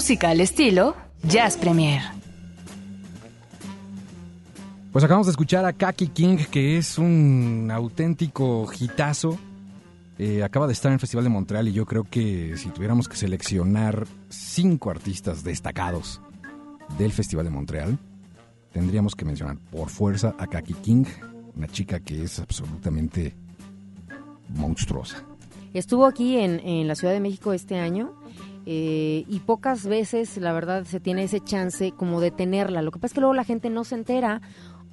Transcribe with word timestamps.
Música 0.00 0.30
al 0.30 0.40
estilo 0.40 0.96
Jazz 1.24 1.58
Premier. 1.58 2.00
Pues 4.92 5.04
acabamos 5.04 5.26
de 5.26 5.32
escuchar 5.32 5.66
a 5.66 5.74
Kaki 5.74 6.06
King, 6.06 6.38
que 6.50 6.78
es 6.78 6.96
un 6.96 7.70
auténtico 7.70 8.66
hitazo. 8.80 9.38
Eh, 10.18 10.42
acaba 10.42 10.66
de 10.66 10.72
estar 10.72 10.88
en 10.88 10.94
el 10.94 11.00
Festival 11.00 11.24
de 11.24 11.28
Montreal 11.28 11.68
y 11.68 11.74
yo 11.74 11.84
creo 11.84 12.04
que 12.04 12.56
si 12.56 12.70
tuviéramos 12.70 13.10
que 13.10 13.16
seleccionar 13.18 14.06
cinco 14.30 14.88
artistas 14.88 15.44
destacados 15.44 16.22
del 16.96 17.12
Festival 17.12 17.44
de 17.44 17.50
Montreal, 17.50 17.98
tendríamos 18.72 19.14
que 19.14 19.26
mencionar 19.26 19.58
por 19.70 19.90
fuerza 19.90 20.34
a 20.38 20.46
Kaki 20.46 20.72
King, 20.82 21.04
una 21.54 21.68
chica 21.68 22.00
que 22.00 22.22
es 22.22 22.38
absolutamente 22.38 23.34
monstruosa. 24.48 25.22
Estuvo 25.74 26.06
aquí 26.06 26.38
en, 26.38 26.58
en 26.60 26.88
la 26.88 26.94
Ciudad 26.94 27.12
de 27.12 27.20
México 27.20 27.52
este 27.52 27.78
año 27.78 28.14
eh, 28.66 29.24
y 29.28 29.40
pocas 29.40 29.86
veces, 29.86 30.36
la 30.36 30.52
verdad, 30.52 30.84
se 30.84 31.00
tiene 31.00 31.24
ese 31.24 31.40
chance 31.40 31.92
como 31.92 32.20
de 32.20 32.30
tenerla. 32.30 32.82
Lo 32.82 32.90
que 32.90 32.98
pasa 32.98 33.12
es 33.12 33.14
que 33.14 33.20
luego 33.20 33.34
la 33.34 33.44
gente 33.44 33.70
no 33.70 33.84
se 33.84 33.94
entera 33.94 34.42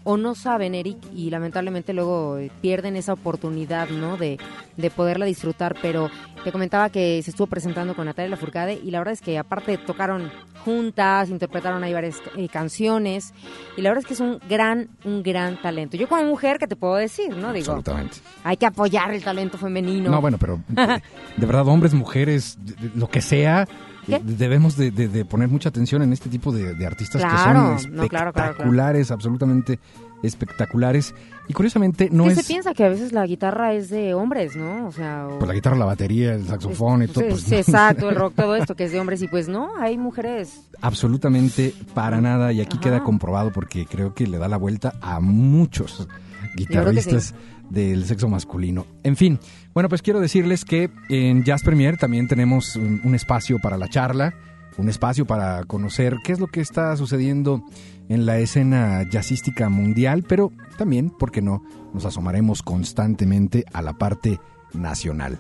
o 0.10 0.16
no 0.16 0.36
saben, 0.36 0.74
Eric, 0.74 1.00
y 1.14 1.30
lamentablemente 1.30 1.92
luego 1.92 2.38
eh, 2.38 2.50
pierden 2.62 2.96
esa 2.96 3.12
oportunidad, 3.12 3.90
¿no? 3.90 4.16
De, 4.16 4.40
de 4.78 4.90
poderla 4.90 5.26
disfrutar. 5.26 5.76
Pero 5.82 6.10
te 6.46 6.54
comentaba 6.54 6.90
que 6.90 7.22
se 7.22 7.32
estuvo 7.32 7.48
presentando 7.48 7.94
con 7.94 8.06
Natalia 8.06 8.30
Lafourcade 8.30 8.76
y 8.82 8.90
la 8.90 9.00
verdad 9.00 9.16
es 9.16 9.22
que 9.22 9.38
aparte 9.38 9.78
tocaron 9.78 10.32
juntas, 10.64 11.30
interpretaron 11.30 11.84
ahí 11.84 11.92
varias 11.92 12.22
eh, 12.38 12.48
canciones 12.48 13.34
y 13.76 13.82
la 13.82 13.90
verdad 13.90 14.04
es 14.04 14.08
que 14.08 14.14
es 14.14 14.22
un 14.22 14.40
gran, 14.48 14.88
un 15.04 15.24
gran 15.24 15.62
talento. 15.62 15.98
Yo 15.98 16.08
como 16.08 16.24
mujer, 16.24 16.58
¿qué 16.58 16.68
te 16.68 16.78
puedo 16.78 16.96
decir, 16.96 17.36
no? 17.36 17.52
Digo, 17.52 17.74
Absolutamente. 17.74 18.20
hay 18.46 18.56
que 18.56 18.66
apoyar 18.66 19.14
el 19.14 19.22
talento 19.22 19.58
femenino. 19.58 20.10
No, 20.10 20.22
bueno, 20.22 20.38
pero 20.38 20.62
de, 20.70 21.02
de 21.36 21.46
verdad, 21.46 21.68
hombres, 21.68 21.94
mujeres, 21.94 22.58
lo 22.96 23.10
que 23.10 23.20
sea, 23.20 23.68
¿Qué? 24.08 24.20
Debemos 24.24 24.76
de, 24.78 24.90
de- 24.92 25.08
de 25.10 25.26
poner 25.26 25.50
mucha 25.50 25.70
atención 25.70 26.02
en 26.02 26.14
este 26.14 26.30
tipo 26.30 26.52
de, 26.52 26.74
de 26.74 26.86
artistas 26.88 27.22
Claro, 27.22 27.76
que 27.76 27.82
son 27.84 27.96
no, 27.96 28.08
claro, 28.08 28.08
claro, 28.10 28.32
claro. 28.34 28.52
espectaculares, 28.52 29.12
absolutamente 29.12 29.80
espectaculares. 30.24 31.14
Y 31.50 31.54
curiosamente 31.54 32.10
no 32.12 32.24
¿Qué 32.26 32.32
es 32.32 32.36
se 32.40 32.44
piensa 32.44 32.74
que 32.74 32.84
a 32.84 32.90
veces 32.90 33.12
la 33.14 33.26
guitarra 33.26 33.74
es 33.74 33.90
de 33.90 34.14
hombres, 34.14 34.56
¿no? 34.56 34.88
O 34.88 34.92
sea, 34.92 35.28
o- 35.28 35.38
pues, 35.40 35.48
la 35.48 35.54
guitarra, 35.54 35.78
la 35.78 35.86
batería, 35.86 36.34
el 36.34 36.46
saxofón 36.48 37.04
y 37.04 37.08
Sí, 37.08 37.14
todo. 37.14 37.28
pues, 37.30 37.52
exacto, 37.52 38.10
el 38.10 38.16
rock, 38.16 38.34
todo 38.36 38.56
esto 38.56 38.76
que 38.76 38.86
es 38.86 38.92
de 38.92 39.00
hombres 39.00 39.22
y 39.22 39.28
pues 39.28 39.48
no, 39.48 39.70
hay 39.80 39.98
mujeres. 39.98 40.62
absolutamente 40.82 41.74
para 41.94 42.20
nada 42.22 42.52
y 42.54 42.62
aquí 42.62 42.78
Ajá. 42.78 42.84
queda 42.84 43.04
comprobado 43.04 43.52
porque 43.52 43.86
creo 43.86 44.14
que 44.14 44.28
le 44.28 44.38
da 44.38 44.48
la 44.48 44.58
vuelta 44.58 44.94
a 45.02 45.20
muchos 45.20 46.08
guitarristas 46.56 47.34
del 47.70 48.06
sexo 48.06 48.30
masculino. 48.30 48.86
En 49.04 49.16
fin, 49.16 49.40
bueno, 49.74 49.90
pues 49.90 50.02
quiero 50.02 50.20
decirles 50.20 50.66
que 50.66 50.90
en 51.10 51.44
Jazz 51.44 51.64
Premier 51.64 51.98
también 51.98 52.28
tenemos 52.28 52.76
un, 52.76 53.02
un 53.04 53.16
espacio 53.16 53.60
para 53.60 53.78
la 53.78 53.90
charla, 53.90 54.34
un 54.78 54.90
espacio 54.90 55.26
para 55.26 55.64
conocer 55.64 56.18
qué 56.24 56.32
es 56.34 56.40
lo 56.40 56.48
que 56.48 56.62
está 56.62 56.96
sucediendo 56.96 57.64
en 58.10 58.26
la 58.26 58.38
escena 58.38 59.04
jazzística 59.10 59.70
mundial, 59.70 60.24
pero 60.28 60.52
también, 60.78 61.10
¿por 61.10 61.32
qué 61.32 61.42
no?, 61.42 61.64
nos 61.94 62.06
asomaremos 62.06 62.62
constantemente 62.62 63.66
a 63.74 63.82
la 63.82 63.94
parte 63.94 64.40
nacional. 64.74 65.40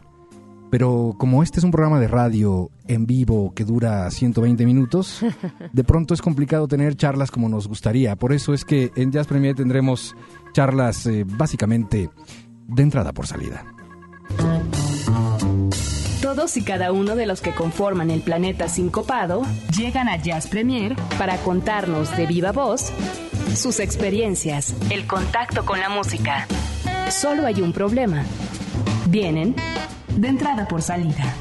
Pero 0.70 1.16
como 1.18 1.44
este 1.44 1.60
es 1.60 1.64
un 1.64 1.72
programa 1.72 2.00
de 2.00 2.08
radio 2.08 2.70
en 2.88 3.06
vivo 3.06 3.54
que 3.54 3.64
dura 3.64 4.10
120 4.12 4.66
minutos, 4.66 5.22
de 5.74 5.84
pronto 5.84 6.14
es 6.14 6.22
complicado 6.22 6.68
tener 6.68 6.96
charlas 6.96 7.32
como 7.32 7.50
nos 7.50 7.68
gustaría. 7.68 8.16
Por 8.16 8.34
eso 8.34 8.54
es 8.54 8.66
que 8.66 8.92
en 8.96 9.12
Jazz 9.12 9.28
Premier 9.28 9.56
tendremos 9.56 10.16
charlas 10.54 11.06
eh, 11.06 11.24
básicamente 11.26 12.10
de 12.68 12.84
entrada 12.84 13.14
por 13.14 13.28
salida. 13.28 13.66
Todos 16.22 16.58
y 16.58 16.64
cada 16.64 16.92
uno 16.92 17.16
de 17.16 17.26
los 17.26 17.42
que 17.42 17.54
conforman 17.54 18.12
el 18.12 18.22
planeta 18.22 18.68
sincopado 18.68 19.44
llegan 19.78 20.10
a 20.10 20.18
Jazz 20.18 20.48
Premier 20.48 20.96
para 21.18 21.38
contarnos 21.38 22.16
de 22.18 22.26
viva 22.26 22.52
voz 22.52 22.92
sus 23.56 23.80
experiencias, 23.80 24.76
el 24.92 25.08
contacto 25.08 25.66
con 25.66 25.80
la 25.80 25.90
música. 25.90 26.48
Solo 27.10 27.46
hay 27.46 27.62
un 27.62 27.72
problema. 27.72 28.24
Vienen 29.08 29.56
de 30.16 30.28
entrada 30.28 30.68
por 30.68 30.82
salida. 30.82 31.34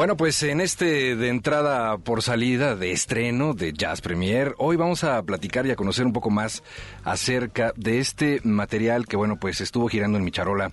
Bueno, 0.00 0.16
pues 0.16 0.42
en 0.44 0.62
este 0.62 1.14
de 1.14 1.28
entrada 1.28 1.98
por 1.98 2.22
salida 2.22 2.74
de 2.74 2.90
estreno 2.90 3.52
de 3.52 3.74
Jazz 3.74 4.00
Premier, 4.00 4.54
hoy 4.56 4.76
vamos 4.76 5.04
a 5.04 5.22
platicar 5.22 5.66
y 5.66 5.72
a 5.72 5.76
conocer 5.76 6.06
un 6.06 6.14
poco 6.14 6.30
más 6.30 6.62
acerca 7.04 7.74
de 7.76 7.98
este 7.98 8.40
material 8.42 9.06
que, 9.06 9.16
bueno, 9.16 9.36
pues 9.38 9.60
estuvo 9.60 9.88
girando 9.88 10.16
en 10.16 10.24
mi 10.24 10.30
charola 10.30 10.72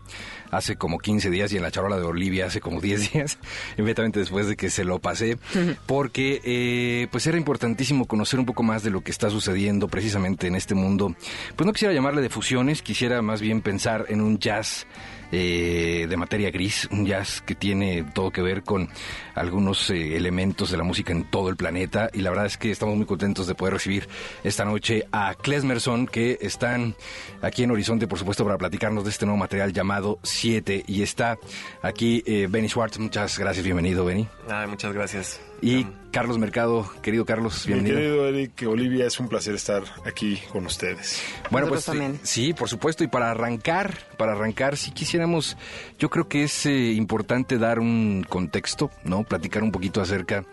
hace 0.49 0.77
como 0.77 0.97
15 0.97 1.29
días 1.29 1.51
y 1.51 1.57
en 1.57 1.63
la 1.63 1.71
charola 1.71 1.97
de 1.97 2.03
Olivia 2.03 2.45
hace 2.45 2.61
como 2.61 2.79
10 2.79 3.11
días, 3.13 3.37
inmediatamente 3.77 4.21
después 4.21 4.47
de 4.47 4.55
que 4.55 4.69
se 4.69 4.85
lo 4.85 4.99
pasé, 4.99 5.37
porque 5.85 6.39
eh, 6.45 7.09
pues 7.11 7.27
era 7.27 7.37
importantísimo 7.37 8.05
conocer 8.05 8.39
un 8.39 8.45
poco 8.45 8.63
más 8.63 8.81
de 8.81 8.91
lo 8.91 9.01
que 9.01 9.11
está 9.11 9.29
sucediendo 9.29 9.89
precisamente 9.89 10.47
en 10.47 10.55
este 10.55 10.73
mundo. 10.73 11.13
Pues 11.57 11.67
no 11.67 11.73
quisiera 11.73 11.93
llamarle 11.93 12.21
de 12.21 12.29
fusiones, 12.29 12.81
quisiera 12.81 13.21
más 13.21 13.41
bien 13.41 13.59
pensar 13.59 14.05
en 14.07 14.21
un 14.21 14.39
jazz 14.39 14.87
eh, 15.31 16.05
de 16.09 16.17
materia 16.17 16.51
gris, 16.51 16.87
un 16.91 17.05
jazz 17.05 17.41
que 17.41 17.55
tiene 17.55 18.03
todo 18.13 18.31
que 18.31 18.41
ver 18.41 18.63
con 18.63 18.89
algunos 19.35 19.89
eh, 19.89 20.15
elementos 20.15 20.71
de 20.71 20.77
la 20.77 20.83
música 20.83 21.11
en 21.11 21.25
todo 21.25 21.49
el 21.49 21.55
planeta 21.55 22.09
y 22.13 22.21
la 22.21 22.29
verdad 22.29 22.45
es 22.45 22.57
que 22.57 22.71
estamos 22.71 22.95
muy 22.95 23.05
contentos 23.05 23.47
de 23.47 23.55
poder 23.55 23.73
recibir 23.73 24.07
esta 24.43 24.65
noche 24.65 25.05
a 25.11 25.35
Klesmerson 25.35 26.07
que 26.07 26.37
están 26.41 26.95
aquí 27.41 27.63
en 27.63 27.71
Horizonte 27.71 28.07
por 28.07 28.19
supuesto 28.19 28.45
para 28.45 28.57
platicarnos 28.57 29.03
de 29.03 29.09
este 29.09 29.25
nuevo 29.25 29.37
material 29.37 29.73
llamado 29.73 30.19
7 30.23 30.83
y 30.87 31.01
está 31.01 31.37
aquí 31.81 32.23
eh, 32.25 32.47
Benny 32.49 32.69
Schwartz, 32.69 32.99
muchas 32.99 33.37
gracias, 33.37 33.63
bienvenido 33.63 34.05
Benny. 34.05 34.27
Muchas 34.67 34.93
gracias. 34.93 35.39
Y 35.61 35.83
Um, 35.85 35.91
Carlos 36.11 36.37
Mercado, 36.39 36.89
querido 37.01 37.25
Carlos, 37.25 37.65
Mi 37.67 37.73
bienvenido. 37.73 37.99
querido 38.01 38.27
Eric, 38.27 38.63
Olivia, 38.67 39.05
es 39.05 39.19
un 39.19 39.27
placer 39.27 39.53
estar 39.55 39.83
aquí 40.05 40.39
con 40.51 40.65
ustedes. 40.65 41.21
Bueno, 41.51 41.67
Nosotros 41.67 41.69
pues 41.69 41.85
también. 41.85 42.19
sí, 42.23 42.53
por 42.53 42.69
supuesto. 42.69 43.03
Y 43.03 43.07
para 43.07 43.29
arrancar, 43.31 43.93
para 44.17 44.31
arrancar, 44.31 44.77
si 44.77 44.91
quisiéramos, 44.91 45.57
yo 45.99 46.09
creo 46.09 46.27
que 46.27 46.43
es 46.43 46.65
eh, 46.65 46.93
importante 46.93 47.57
dar 47.57 47.79
un 47.79 48.25
contexto, 48.27 48.89
¿no? 49.03 49.23
Platicar 49.23 49.61
un 49.63 49.71
poquito 49.71 50.01
acerca 50.01 50.43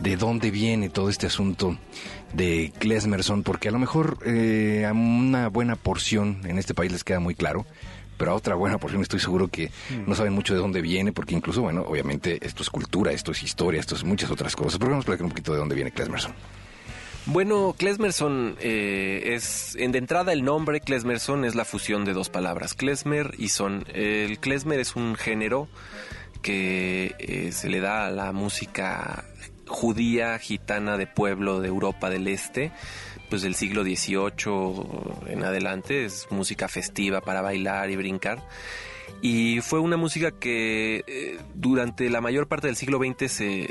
de 0.00 0.16
dónde 0.16 0.50
viene 0.50 0.88
todo 0.88 1.08
este 1.10 1.26
asunto 1.28 1.78
de 2.32 2.72
Klesmerson, 2.80 3.44
porque 3.44 3.68
a 3.68 3.72
lo 3.72 3.78
mejor 3.78 4.18
eh, 4.26 4.84
a 4.88 4.92
una 4.92 5.48
buena 5.48 5.76
porción 5.76 6.40
en 6.44 6.58
este 6.58 6.74
país 6.74 6.90
les 6.90 7.04
queda 7.04 7.20
muy 7.20 7.36
claro. 7.36 7.66
Pero 8.24 8.32
a 8.32 8.36
otra 8.36 8.54
buena 8.54 8.78
porción 8.78 9.02
estoy 9.02 9.20
seguro 9.20 9.48
que 9.48 9.70
no 10.06 10.14
saben 10.14 10.32
mucho 10.32 10.54
de 10.54 10.60
dónde 10.60 10.80
viene, 10.80 11.12
porque 11.12 11.34
incluso, 11.34 11.60
bueno, 11.60 11.82
obviamente 11.82 12.38
esto 12.40 12.62
es 12.62 12.70
cultura, 12.70 13.12
esto 13.12 13.32
es 13.32 13.42
historia, 13.42 13.78
esto 13.78 13.94
es 13.94 14.02
muchas 14.02 14.30
otras 14.30 14.56
cosas. 14.56 14.78
Pero 14.78 14.92
vamos 14.92 15.04
a 15.04 15.08
platicar 15.08 15.24
un 15.26 15.28
poquito 15.28 15.52
de 15.52 15.58
dónde 15.58 15.74
viene 15.74 15.90
Klesmerson. 15.90 16.32
Bueno, 17.26 17.74
Klesmerson 17.76 18.56
eh, 18.60 19.34
es, 19.34 19.76
en 19.76 19.92
de 19.92 19.98
entrada 19.98 20.32
el 20.32 20.42
nombre 20.42 20.80
Klesmerson 20.80 21.44
es 21.44 21.54
la 21.54 21.66
fusión 21.66 22.06
de 22.06 22.14
dos 22.14 22.30
palabras, 22.30 22.72
klezmer 22.72 23.34
y 23.36 23.50
son. 23.50 23.84
El 23.92 24.38
klezmer 24.38 24.80
es 24.80 24.96
un 24.96 25.16
género 25.16 25.68
que 26.40 27.14
eh, 27.18 27.52
se 27.52 27.68
le 27.68 27.80
da 27.80 28.06
a 28.06 28.10
la 28.10 28.32
música 28.32 29.26
judía, 29.66 30.38
gitana 30.38 30.96
de 30.96 31.06
pueblo 31.06 31.60
de 31.60 31.68
Europa 31.68 32.10
del 32.10 32.28
Este, 32.28 32.72
pues 33.30 33.42
del 33.42 33.54
siglo 33.54 33.82
XVIII 33.82 35.32
en 35.32 35.44
adelante, 35.44 36.04
es 36.04 36.26
música 36.30 36.68
festiva 36.68 37.20
para 37.20 37.42
bailar 37.42 37.90
y 37.90 37.96
brincar. 37.96 38.46
Y 39.22 39.60
fue 39.60 39.80
una 39.80 39.96
música 39.96 40.32
que 40.32 41.04
eh, 41.06 41.38
durante 41.54 42.10
la 42.10 42.20
mayor 42.20 42.46
parte 42.46 42.66
del 42.66 42.76
siglo 42.76 42.98
XX 42.98 43.40
eh, 43.40 43.68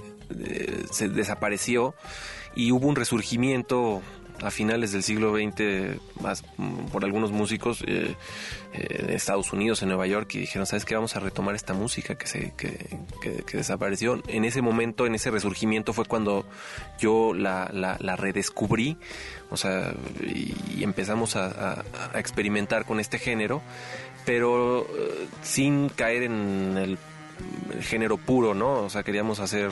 se 0.91 1.09
desapareció 1.09 1.95
y 2.55 2.71
hubo 2.71 2.87
un 2.87 2.95
resurgimiento 2.95 4.01
a 4.43 4.51
finales 4.51 4.91
del 4.91 5.03
siglo 5.03 5.33
XX 5.35 5.99
más, 6.21 6.43
mm, 6.57 6.85
por 6.91 7.03
algunos 7.05 7.31
músicos 7.31 7.83
eh, 7.87 8.15
eh, 8.73 9.03
de 9.07 9.15
Estados 9.15 9.53
Unidos, 9.53 9.81
en 9.81 9.89
Nueva 9.89 10.05
York, 10.07 10.33
y 10.35 10.39
dijeron, 10.39 10.65
¿sabes 10.65 10.85
qué? 10.85 10.95
Vamos 10.95 11.15
a 11.15 11.19
retomar 11.19 11.55
esta 11.55 11.73
música 11.73 12.15
que, 12.15 12.27
se, 12.27 12.53
que, 12.57 12.97
que- 13.21 13.43
que 13.45 13.57
desapareció. 13.57 14.21
En 14.27 14.45
ese 14.45 14.61
momento, 14.61 15.05
en 15.05 15.15
ese 15.15 15.31
resurgimiento 15.31 15.93
fue 15.93 16.05
cuando 16.05 16.45
yo 16.99 17.33
la, 17.33 17.69
la- 17.73 17.97
la 17.99 18.15
redescubrí, 18.15 18.97
o 19.49 19.57
sea, 19.57 19.93
y, 20.21 20.83
empezamos 20.83 21.35
a, 21.35 21.83
experimentar 22.15 22.85
con 22.85 22.99
este 22.99 23.19
género, 23.19 23.61
pero 24.25 24.81
eh, 24.97 25.27
sin 25.41 25.89
caer 25.89 26.23
en 26.23 26.77
el, 26.77 26.97
género 27.81 28.17
puro, 28.17 28.53
¿no? 28.53 28.83
O 28.83 28.89
sea, 28.89 29.03
queríamos 29.03 29.39
hacer, 29.39 29.71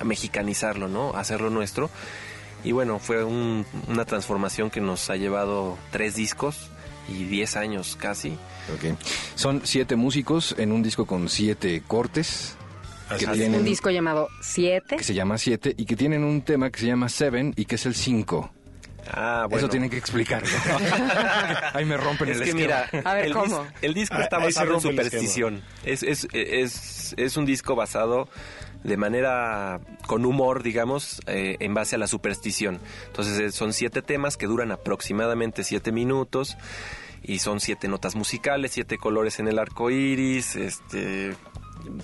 a- 0.00 0.04
mexicanizarlo, 0.04 0.88
¿no? 0.88 1.14
Hacerlo 1.14 1.50
nuestro. 1.50 1.90
Y 2.64 2.72
bueno, 2.72 2.98
fue 2.98 3.22
un- 3.24 3.66
una 3.88 4.04
transformación 4.04 4.70
que 4.70 4.80
nos 4.80 5.10
ha 5.10 5.16
llevado 5.16 5.76
tres 5.90 6.14
discos 6.16 6.70
y 7.08 7.24
diez 7.24 7.56
años 7.56 7.96
casi. 8.00 8.30
Ok. 8.74 8.98
Son 9.34 9.60
siete 9.64 9.96
músicos 9.96 10.54
en 10.58 10.72
un 10.72 10.82
disco 10.82 11.04
con 11.06 11.28
siete 11.28 11.82
cortes. 11.86 12.56
Que 13.18 13.26
tienen- 13.26 13.60
Un 13.60 13.64
disco 13.66 13.90
llamado 13.90 14.28
Siete. 14.40 14.96
que 14.96 15.04
se 15.04 15.12
llama 15.12 15.36
7 15.36 15.74
y 15.76 15.84
que 15.84 15.94
tienen 15.94 16.24
un 16.24 16.40
tema 16.40 16.70
que 16.70 16.80
se 16.80 16.86
llama 16.86 17.10
Seven 17.10 17.52
y 17.54 17.66
que 17.66 17.74
es 17.74 17.84
el 17.84 17.94
5. 17.94 18.50
Ah, 19.12 19.44
bueno. 19.46 19.58
Eso 19.58 19.68
tienen 19.68 19.90
que 19.90 19.98
explicar. 19.98 20.42
Ahí 21.74 21.84
me 21.84 21.98
rompen 21.98 22.30
Es 22.30 22.38
el 22.38 22.44
que 22.44 22.48
esquema. 22.50 22.86
mira, 22.92 23.10
A 23.10 23.14
ver, 23.14 23.26
el, 23.26 23.34
¿cómo? 23.34 23.62
dis- 23.64 23.72
el 23.82 23.94
disco 23.94 24.16
Ah, 24.18 24.22
está 24.22 24.38
basado 24.38 24.74
en 24.74 24.80
superstición. 24.80 25.62
Es, 25.84 26.02
es, 26.02 26.26
es, 26.32 27.14
es 27.18 27.36
un 27.36 27.44
disco 27.44 27.76
basado 27.76 28.26
de 28.84 28.96
manera 28.96 29.80
con 30.06 30.24
humor, 30.24 30.62
digamos, 30.62 31.20
eh, 31.26 31.56
en 31.58 31.74
base 31.74 31.96
a 31.96 31.98
la 31.98 32.06
superstición. 32.06 32.78
Entonces 33.06 33.40
eh, 33.40 33.50
son 33.50 33.72
siete 33.72 34.02
temas 34.02 34.36
que 34.36 34.46
duran 34.46 34.70
aproximadamente 34.70 35.64
siete 35.64 35.90
minutos 35.90 36.56
y 37.22 37.38
son 37.40 37.60
siete 37.60 37.88
notas 37.88 38.14
musicales, 38.14 38.70
siete 38.72 38.98
colores 38.98 39.40
en 39.40 39.48
el 39.48 39.58
arco 39.58 39.90
iris, 39.90 40.54
este, 40.56 41.34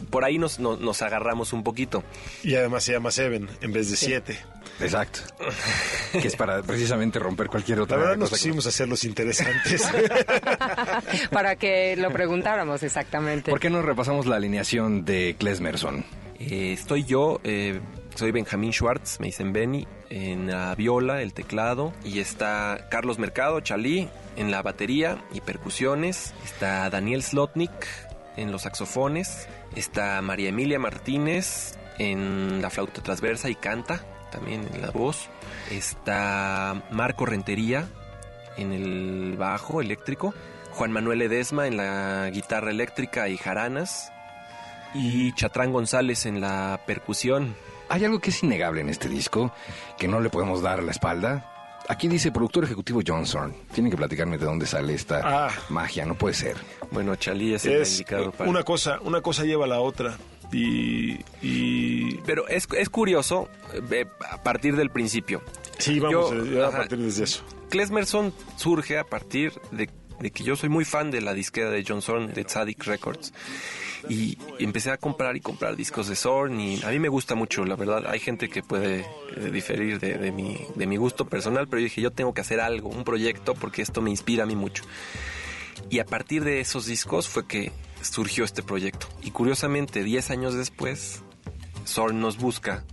por 0.09 0.25
ahí 0.25 0.39
nos, 0.39 0.59
nos, 0.59 0.81
nos 0.81 1.03
agarramos 1.03 1.53
un 1.53 1.63
poquito. 1.63 2.03
Y 2.43 2.55
además 2.55 2.85
se 2.85 2.93
llama 2.93 3.11
Seven 3.11 3.49
en 3.61 3.73
vez 3.73 3.91
de 3.91 3.97
Siete. 3.97 4.39
Exacto. 4.81 5.21
que 6.13 6.27
es 6.27 6.37
para 6.37 6.63
precisamente 6.63 7.19
romper 7.19 7.49
cualquier 7.49 7.81
otra 7.81 7.99
La 7.99 8.03
verdad 8.05 8.17
nos 8.19 8.31
cosa. 8.31 8.41
que- 8.41 8.49
quisimos 8.49 8.67
hacerlos 8.67 9.05
interesantes. 9.05 9.83
Para 11.31 11.57
que 11.57 11.97
lo 11.97 12.11
preguntáramos 12.13 12.83
exactamente. 12.83 13.51
¿Por 13.51 13.61
qué 13.61 13.69
no 13.71 13.83
repasamos 13.83 14.25
la 14.27 14.37
alineación 14.37 15.05
de 15.05 15.37
Klesmerson? 15.39 16.05
Eh, 16.41 16.73
estoy 16.73 17.05
yo, 17.05 17.39
eh, 17.45 17.81
soy 18.15 18.31
Benjamín 18.31 18.73
Schwartz, 18.73 19.21
me 19.21 19.27
dicen 19.27 19.53
Benny, 19.53 19.87
en 20.09 20.51
la 20.51 20.75
viola, 20.75 21.21
el 21.21 21.35
teclado, 21.35 21.93
y 22.03 22.19
está 22.19 22.89
Carlos 22.91 23.19
Mercado, 23.19 23.61
Chalí, 23.61 24.09
en 24.37 24.51
la 24.51 24.63
batería 24.63 25.23
y 25.35 25.43
percusiones, 25.43 26.33
está 26.43 26.89
Daniel 26.89 27.23
Slotnik 27.23 27.71
en 28.39 28.53
los 28.53 28.63
saxofones, 28.63 29.49
está 29.77 30.23
María 30.23 30.49
Emilia 30.49 30.79
Martínez 30.79 31.79
en 31.99 32.63
la 32.63 32.71
flauta 32.71 33.03
transversa 33.03 33.51
y 33.51 33.55
canta, 33.55 34.03
también 34.33 34.67
en 34.73 34.81
la 34.81 34.91
voz, 34.91 35.29
está 35.71 36.85
Marco 36.91 37.27
Rentería 37.27 37.87
en 38.57 38.73
el 38.73 39.37
bajo 39.37 39.83
eléctrico, 39.83 40.33
Juan 40.71 40.91
Manuel 40.91 41.21
Edesma 41.21 41.67
en 41.67 41.77
la 41.77 42.31
guitarra 42.31 42.71
eléctrica 42.71 43.29
y 43.29 43.37
jaranas, 43.37 44.11
y 44.95 45.33
Chatrán 45.35 45.73
González 45.73 46.27
en 46.27 46.41
la 46.41 46.81
percusión. 46.87 47.55
Hay 47.89 48.05
algo 48.05 48.21
que 48.21 48.31
es 48.31 48.43
innegable 48.43 48.81
en 48.81 48.89
este 48.89 49.09
disco, 49.09 49.53
que 49.99 50.07
no 50.09 50.21
le 50.21 50.31
podemos 50.31 50.63
dar 50.63 50.83
la 50.83 50.91
espalda. 50.93 51.47
Aquí 51.89 52.07
dice 52.07 52.31
productor 52.31 52.63
ejecutivo 52.65 53.01
John 53.05 53.27
Zorn. 53.27 53.53
Tienen 53.73 53.91
que 53.91 53.97
platicarme 53.97 54.39
de 54.39 54.45
dónde 54.45 54.67
sale 54.67 54.95
esta 54.95 55.21
Ah. 55.25 55.51
magia, 55.71 56.07
no 56.07 56.15
puede 56.15 56.35
ser. 56.35 56.57
Bueno, 56.93 57.17
Chalí 57.17 57.55
es 57.55 57.65
el 57.65 57.83
Es 57.83 57.93
indicado 57.93 58.31
para... 58.31 58.49
una 58.49 58.63
cosa, 58.63 59.01
una 59.03 59.21
cosa 59.23 59.45
lleva 59.45 59.65
a 59.65 59.69
la 59.69 59.81
otra. 59.81 60.17
Y, 60.53 61.19
y 61.43 62.17
Pero 62.27 62.47
es, 62.49 62.69
es 62.77 62.89
curioso, 62.91 63.49
eh, 63.91 64.05
a 64.31 64.43
partir 64.43 64.77
del 64.77 64.91
principio. 64.91 65.43
sí, 65.79 65.99
vamos 65.99 66.31
Yo- 66.31 66.45
eh, 66.61 66.65
a 66.65 66.71
partir 66.71 66.99
desde 66.99 67.25
eso. 67.25 67.43
Klezmerson 67.71 68.33
surge 68.57 68.99
a 68.99 69.05
partir 69.05 69.53
de, 69.73 69.89
de 70.21 70.31
que 70.33 70.43
yo 70.45 70.55
soy 70.57 70.69
muy 70.69 70.85
fan 70.85 71.11
de 71.11 71.21
la 71.21 71.35
disquera 71.35 71.71
de 71.71 71.85
John 71.87 72.03
Zorn, 72.03 72.33
de 72.35 72.45
Tzadik 72.45 72.85
Records. 72.85 73.33
Y 74.09 74.39
empecé 74.59 74.91
a 74.91 74.97
comprar 74.97 75.37
y 75.37 75.41
comprar 75.41 75.77
discos 75.77 76.09
de 76.09 76.17
Zorn 76.17 76.61
y 76.61 76.83
a 76.83 76.89
mí 76.91 76.99
me 76.99 77.09
gusta 77.09 77.35
mucho, 77.35 77.65
la 77.65 77.77
verdad. 77.77 78.05
Hay 78.09 78.19
gente 78.19 78.49
que 78.49 78.63
puede 78.63 79.01
eh, 79.01 79.51
diferir 79.53 80.01
de, 80.01 80.33
mi, 80.33 80.59
de 80.75 80.87
mi 80.87 80.97
gusto 80.97 81.27
personal, 81.27 81.69
pero 81.69 81.81
yo 81.81 81.85
dije, 81.85 82.01
yo 82.01 82.11
tengo 82.11 82.33
que 82.33 82.41
hacer 82.41 82.61
algo, 82.61 82.89
un 82.89 83.05
proyecto, 83.05 83.55
porque 83.55 83.83
esto 83.83 84.01
me 84.01 84.11
inspira 84.11 84.45
a 84.45 84.47
mí 84.47 84.57
mucho. 84.57 84.85
Y 85.89 85.99
a 85.99 86.05
partir 86.05 86.45
de 86.45 86.61
esos 86.61 86.87
discos 86.87 87.29
fue 87.29 87.47
que 87.47 87.73
surgió 88.03 88.45
este 88.45 88.63
proyecto. 88.63 89.07
Y 89.23 89.31
curiosamente, 89.31 90.03
10 90.03 90.31
años 90.31 90.55
después, 90.55 91.23
Zorn 91.87 92.21
nos 92.21 92.39
busca 92.39 92.85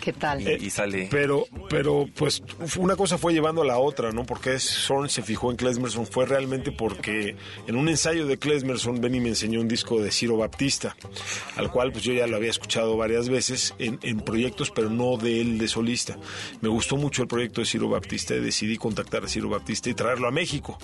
¿Qué 0.00 0.12
tal? 0.12 0.40
y, 0.42 0.66
y 0.66 0.70
sale... 0.70 1.08
Pero, 1.10 1.46
pero, 1.68 2.08
pues, 2.14 2.42
una 2.78 2.96
cosa 2.96 3.18
fue 3.18 3.32
llevando 3.32 3.62
a 3.62 3.64
la 3.64 3.78
otra, 3.78 4.12
¿no? 4.12 4.24
Porque 4.24 4.58
Zorn 4.58 5.08
se 5.08 5.22
fijó 5.22 5.50
en 5.50 5.56
Klesmerson 5.56 6.06
fue 6.06 6.26
realmente 6.26 6.72
porque 6.72 7.36
en 7.66 7.76
un 7.76 7.88
ensayo 7.88 8.26
de 8.26 8.38
Klesmerson, 8.38 9.00
Benny 9.00 9.20
me 9.20 9.28
enseñó 9.30 9.60
un 9.60 9.68
disco 9.68 10.00
de 10.00 10.10
Ciro 10.10 10.36
Baptista, 10.36 10.96
al 11.56 11.70
cual 11.70 11.92
pues 11.92 12.04
yo 12.04 12.12
ya 12.12 12.26
lo 12.26 12.36
había 12.36 12.50
escuchado 12.50 12.96
varias 12.96 13.28
veces 13.28 13.74
en, 13.78 13.98
en 14.02 14.20
proyectos, 14.20 14.70
pero 14.70 14.90
no 14.90 15.16
de 15.16 15.40
él 15.40 15.58
de 15.58 15.68
solista. 15.68 16.16
Me 16.60 16.68
gustó 16.68 16.96
mucho 16.96 17.22
el 17.22 17.28
proyecto 17.28 17.60
de 17.60 17.66
Ciro 17.66 17.88
Baptista 17.88 18.34
y 18.34 18.40
decidí 18.40 18.76
contactar 18.76 19.24
a 19.24 19.28
Ciro 19.28 19.48
Baptista 19.48 19.90
y 19.90 19.94
traerlo 19.94 20.28
a 20.28 20.30
México. 20.30 20.78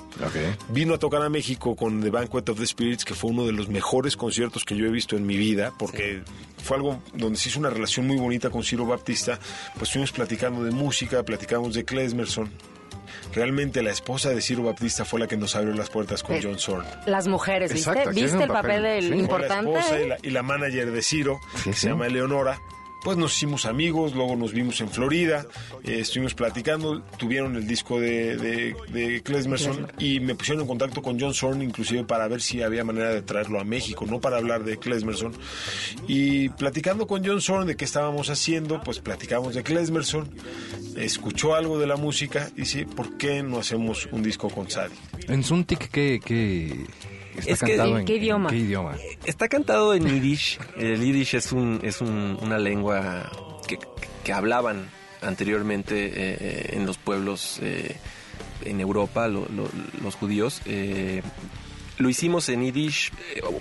Vino 0.69 0.95
a 0.95 0.99
tocar 0.99 1.23
a 1.23 1.28
México 1.28 1.75
con 1.75 2.00
The 2.02 2.11
Banquet 2.11 2.49
of 2.49 2.59
the 2.59 2.66
Spirits, 2.66 3.05
que 3.05 3.14
fue 3.14 3.31
uno 3.31 3.47
de 3.47 3.52
los 3.52 3.69
mejores 3.69 4.16
conciertos 4.16 4.64
que 4.64 4.76
yo 4.76 4.87
he 4.87 4.90
visto 4.90 5.16
en 5.16 5.26
mi 5.26 5.37
vida, 5.37 5.73
porque 5.78 6.23
fue 6.62 6.76
algo 6.76 7.02
donde 7.14 7.38
se 7.38 7.49
hizo 7.49 7.59
una 7.59 7.71
relación 7.71 8.07
muy 8.07 8.16
bonita 8.16 8.50
con 8.50 8.62
Ciro 8.62 8.75
Baptista. 8.85 9.38
Pues 9.75 9.85
estuvimos 9.85 10.12
platicando 10.12 10.62
de 10.64 10.73
música, 10.73 11.23
platicamos 11.23 11.73
de 11.75 11.85
Klesmerson. 11.85 12.50
Realmente 13.35 13.83
la 13.83 13.90
esposa 13.90 14.30
de 14.30 14.40
Ciro 14.40 14.62
Baptista 14.64 15.04
fue 15.04 15.21
la 15.21 15.26
que 15.26 15.37
nos 15.37 15.54
abrió 15.56 15.73
las 15.75 15.90
puertas 15.90 16.23
con 16.23 16.37
Eh, 16.37 16.40
John 16.42 16.59
Zorn. 16.59 16.85
Las 17.06 17.26
mujeres, 17.28 17.73
¿viste? 17.73 17.90
Exacto, 17.90 18.11
¿Viste 18.11 18.33
el 18.42 18.49
papel, 18.49 18.52
papel, 18.62 18.83
del 18.83 19.02
sí. 19.04 19.09
Fue 19.11 19.18
importante? 19.18 19.73
La 19.73 19.78
esposa 19.80 20.00
y 20.00 20.09
la, 20.09 20.16
y 20.23 20.30
la 20.30 20.42
manager 20.42 20.90
de 20.90 21.02
Ciro, 21.02 21.40
Sí, 21.56 21.64
que 21.71 21.73
sí. 21.75 21.80
se 21.83 21.88
llama 21.88 22.06
Eleonora. 22.06 22.59
Pues 23.03 23.17
nos 23.17 23.37
hicimos 23.37 23.67
amigos, 23.67 24.15
luego 24.15 24.35
nos 24.35 24.53
vimos 24.53 24.81
en 24.81 24.88
Florida, 24.88 25.47
eh, 25.85 25.99
estuvimos 26.00 26.35
platicando, 26.35 27.03
tuvieron 27.19 27.55
el 27.55 27.67
disco 27.67 28.00
de, 28.00 28.37
de, 28.37 28.76
de 28.88 29.23
Klezmerson 29.23 29.93
y 29.99 30.19
me 30.19 30.35
pusieron 30.35 30.62
en 30.62 30.67
contacto 30.67 31.03
con 31.03 31.21
John 31.21 31.33
Zorn 31.33 31.62
inclusive 31.62 32.05
para 32.05 32.26
ver 32.26 32.41
si 32.41 32.62
había 32.62 32.85
manera 32.85 33.11
de 33.11 33.23
traerlo 33.23 33.61
a 33.61 33.65
México, 33.65 34.07
no 34.09 34.21
para 34.21 34.38
hablar 34.38 34.65
de 34.65 34.79
Klezmerson. 34.79 35.35
Y 36.09 36.49
platicando 36.50 37.07
con 37.07 37.25
John 37.25 37.41
Zorn 37.41 37.67
de 37.67 37.76
qué 37.76 37.85
estábamos 37.85 38.29
haciendo, 38.29 38.81
pues 38.83 38.99
platicamos 38.99 39.55
de 39.55 39.62
Klezmerson, 39.62 40.29
escuchó 40.97 41.55
algo 41.55 41.79
de 41.79 41.87
la 41.87 41.97
música 41.97 42.50
y 42.57 42.62
dice, 42.62 42.87
¿por 42.87 43.17
qué 43.19 43.43
no 43.43 43.59
hacemos 43.59 44.09
un 44.11 44.23
disco 44.23 44.49
con 44.49 44.69
Sadie? 44.69 44.97
En 45.29 45.45
Zuntik, 45.45 45.91
¿qué, 45.91 46.21
qué 46.25 46.87
está 47.40 47.52
Es 47.52 47.61
que- 47.61 47.66
cantado 47.69 47.90
¿en 47.95 48.00
en, 48.00 48.05
qué 48.07 48.16
idioma? 48.16 48.50
qué 48.50 48.57
idioma? 48.57 48.97
Está 49.25 49.49
cantado 49.49 49.95
en 49.95 50.07
Yiddish. 50.07 50.59
El 50.76 51.00
Yiddish 51.00 51.35
es, 51.35 51.52
un, 51.52 51.81
es 51.83 52.00
un- 52.00 52.38
una 52.43 52.59
lengua 52.59 53.31
que, 53.66 53.78
que 54.25 54.33
hablaban 54.33 54.88
anteriormente 55.23 56.07
eh, 56.07 56.12
eh, 56.40 56.71
en 56.75 56.87
los 56.87 56.99
pueblos 56.99 57.59
eh, 57.62 57.97
en 58.64 58.81
Europa, 58.81 59.28
lo- 59.28 59.47
lo- 59.49 59.71
los 60.02 60.14
judíos. 60.14 60.61
eh, 60.66 61.23
lo 61.99 62.11
hicimos 62.11 62.49
en 62.50 62.62
Yiddish. 62.62 63.11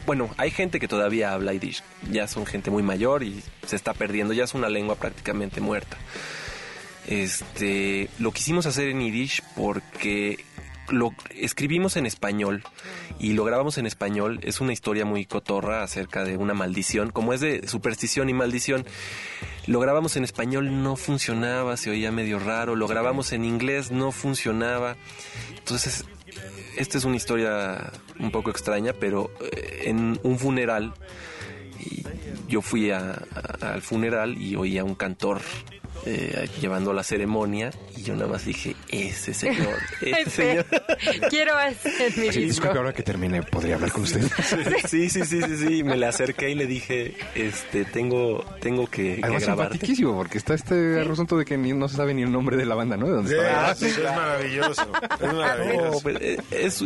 bueno, 0.06 0.30
hay 0.38 0.52
gente 0.52 0.80
que 0.82 0.90
todavía 0.90 1.32
habla 1.34 1.54
Yiddish. 1.54 1.84
Ya 2.12 2.28
son 2.28 2.46
gente 2.46 2.70
muy 2.70 2.84
mayor 2.84 3.24
y 3.24 3.42
se 3.66 3.78
está 3.78 3.94
perdiendo. 3.94 4.34
Ya 4.34 4.44
es 4.44 4.54
una 4.54 4.68
lengua 4.68 4.96
prácticamente 4.96 5.62
muerta. 5.62 5.98
Este, 7.08 8.10
lo 8.20 8.32
quisimos 8.32 8.66
hacer 8.66 8.90
en 8.90 9.00
Yiddish 9.00 9.42
porque 9.56 10.44
lo 10.90 11.14
escribimos 11.32 11.96
en 11.98 12.06
español 12.06 12.64
y 13.20 13.34
lo 13.34 13.44
grabamos 13.44 13.78
en 13.78 13.86
español. 13.86 14.40
Es 14.44 14.62
una 14.62 14.74
historia 14.74 15.06
muy 15.06 15.26
cotorra 15.26 15.84
acerca 15.84 16.24
de 16.24 16.38
una 16.38 16.54
maldición, 16.54 17.12
como 17.12 17.34
es 17.34 17.42
de 17.42 17.68
superstición 17.68 18.30
y 18.30 18.34
maldición. 18.34 18.86
Lo 19.68 19.80
grabamos 19.80 20.16
en 20.16 20.24
español, 20.24 20.84
no 20.84 20.96
funcionaba, 20.96 21.76
se 21.78 21.90
oía 21.90 22.12
medio 22.12 22.40
raro. 22.40 22.76
Lo 22.76 22.88
grabamos 22.88 23.32
en 23.34 23.46
inglés, 23.46 23.92
no 23.92 24.12
funcionaba. 24.12 24.96
Entonces, 25.58 26.06
esta 26.78 26.98
es 26.98 27.06
una 27.06 27.16
historia 27.16 27.92
un 28.20 28.32
poco 28.32 28.52
extraña, 28.52 28.94
pero 28.94 29.32
eh, 29.42 29.84
en 29.86 30.20
un 30.24 30.38
funeral, 30.38 30.94
yo 32.48 32.62
fui 32.62 32.92
a- 32.92 33.24
al 33.62 33.82
funeral 33.82 34.38
y 34.40 34.56
oí 34.56 34.78
a 34.78 34.84
un 34.84 34.96
cantor 34.96 35.42
eh, 36.06 36.48
llevando 36.62 36.94
la 36.94 37.04
ceremonia 37.04 37.72
y 37.98 38.04
yo 38.04 38.14
nada 38.16 38.28
más 38.28 38.46
dije, 38.46 38.76
ese 38.90 39.34
señor, 39.34 39.76
ese 40.02 40.30
señor. 40.30 40.66
Quiero 41.30 41.58
hacer 41.58 42.16
mi 42.18 42.32
Sí, 42.32 42.42
disculpe, 42.42 42.78
ahora 42.78 42.94
que 42.94 43.04
termine, 43.04 43.42
¿podría 43.44 43.76
hablar 43.76 43.92
con 43.92 44.04
usted? 44.04 44.22
Sí, 44.88 45.10
sí, 45.10 45.26
sí, 45.26 45.42
sí, 45.42 45.58
sí, 45.58 45.84
me 45.84 45.98
le 45.98 46.06
acerqué 46.06 46.50
y 46.52 46.56
le 46.56 46.68
dije, 46.68 47.16
este, 47.36 47.86
tengo, 47.86 48.44
tengo 48.62 48.88
que, 48.88 49.16
que 49.16 49.22
Además, 49.24 49.44
grabarte. 49.44 49.74
simpaticísimo, 49.74 50.16
porque 50.16 50.38
está 50.38 50.54
este 50.54 51.02
asunto 51.02 51.38
de 51.38 51.46
que 51.46 51.58
ni- 51.58 51.74
no 51.74 51.88
se 51.88 51.96
sabe 51.98 52.14
ni 52.14 52.24
el 52.24 52.32
nombre 52.32 52.56
de 52.58 52.66
la 52.66 52.76
banda, 52.76 52.98
¿no? 52.98 53.08
De 53.08 53.14
dónde 53.14 53.36
está. 53.38 53.70
Ah, 53.70 53.76
sí, 53.76 53.86
es 53.88 54.00
maravilloso, 54.00 54.82
es 55.22 55.28
No, 55.28 55.34
maravilloso. 55.40 56.00
pues, 56.02 56.18
eh, 56.22 56.38
es, 56.52 56.84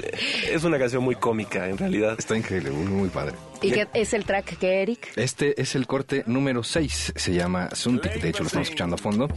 es 0.50 0.64
una 0.64 0.80
canción 0.80 1.04
muy 1.04 1.16
cómica, 1.16 1.68
en 1.68 1.78
realidad. 1.78 2.16
Está 2.18 2.38
increíble, 2.38 2.72
muy, 2.72 2.86
muy 2.88 3.10
padre. 3.10 3.36
¿Y 3.62 3.72
qué 3.72 3.88
es 3.94 4.14
el 4.14 4.26
track 4.26 4.58
que 4.58 4.82
Eric? 4.82 5.12
Este 5.16 5.62
es 5.62 5.76
el 5.76 5.86
corte 5.88 6.24
número 6.28 6.64
6, 6.64 7.14
se 7.16 7.34
llama 7.34 7.70
Zuntik, 7.76 8.14
de 8.22 8.30
hecho 8.30 8.44
lo 8.44 8.48
estamos 8.48 8.68
escuchando 8.68 8.96
a 8.96 8.98
fondo. 8.98 9.28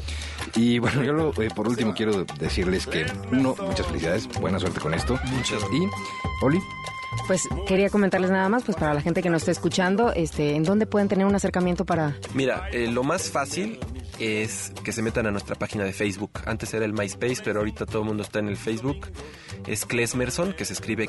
Y 0.56 0.78
bueno, 0.78 1.02
yo 1.02 1.12
lo- 1.12 1.30
eh, 1.42 1.48
por 1.54 1.66
último 1.68 1.92
quiero 1.94 2.24
decirles 2.38 2.86
que, 2.86 3.04
uno, 3.32 3.56
muchas 3.60 3.86
felicidades, 3.86 4.28
buena 4.40 4.58
suerte 4.58 4.80
con 4.80 4.94
esto. 4.94 5.18
Muchas. 5.26 5.62
Y, 5.72 6.44
Oli, 6.44 6.60
Pues 7.26 7.46
quería 7.68 7.90
comentarles 7.90 8.30
nada 8.30 8.48
más, 8.48 8.62
pues 8.64 8.76
para 8.76 8.94
la 8.94 9.00
gente 9.02 9.22
que 9.22 9.28
nos 9.28 9.42
está 9.42 9.50
escuchando, 9.52 10.12
este, 10.14 10.54
¿en 10.56 10.62
dónde 10.62 10.86
pueden 10.86 11.08
tener 11.08 11.26
un 11.26 11.34
acercamiento 11.34 11.84
para...? 11.84 12.16
Mira, 12.32 12.68
eh, 12.72 12.86
lo 12.90 13.02
más 13.04 13.30
fácil 13.30 13.78
es 14.18 14.72
que 14.82 14.92
se 14.92 15.02
metan 15.02 15.26
a 15.26 15.30
nuestra 15.30 15.54
página 15.56 15.84
de 15.84 15.92
Facebook. 15.92 16.30
Antes 16.46 16.72
era 16.72 16.84
el 16.86 16.92
MySpace, 16.94 17.42
pero 17.44 17.58
ahorita 17.60 17.84
todo 17.86 18.00
el 18.02 18.08
mundo 18.08 18.22
está 18.22 18.38
en 18.38 18.48
el 18.48 18.56
Facebook. 18.56 19.08
Es 19.66 19.84
Klesmerson, 19.84 20.54
que 20.54 20.64
se 20.64 20.72
escribe 20.72 21.08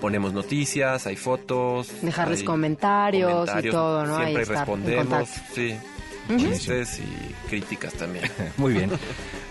Ponemos 0.00 0.32
noticias, 0.32 1.06
hay 1.06 1.14
fotos. 1.16 1.92
Dejarles 2.02 2.40
hay 2.40 2.44
comentarios 2.44 3.48
y 3.62 3.70
todo, 3.70 4.04
¿no? 4.06 4.16
Siempre 4.16 4.44
respondemos. 4.44 5.28
Sí. 5.54 5.76
Chistes 6.36 7.00
y 7.00 7.34
críticas 7.48 7.94
también. 7.94 8.24
Muy 8.56 8.74
bien. 8.74 8.90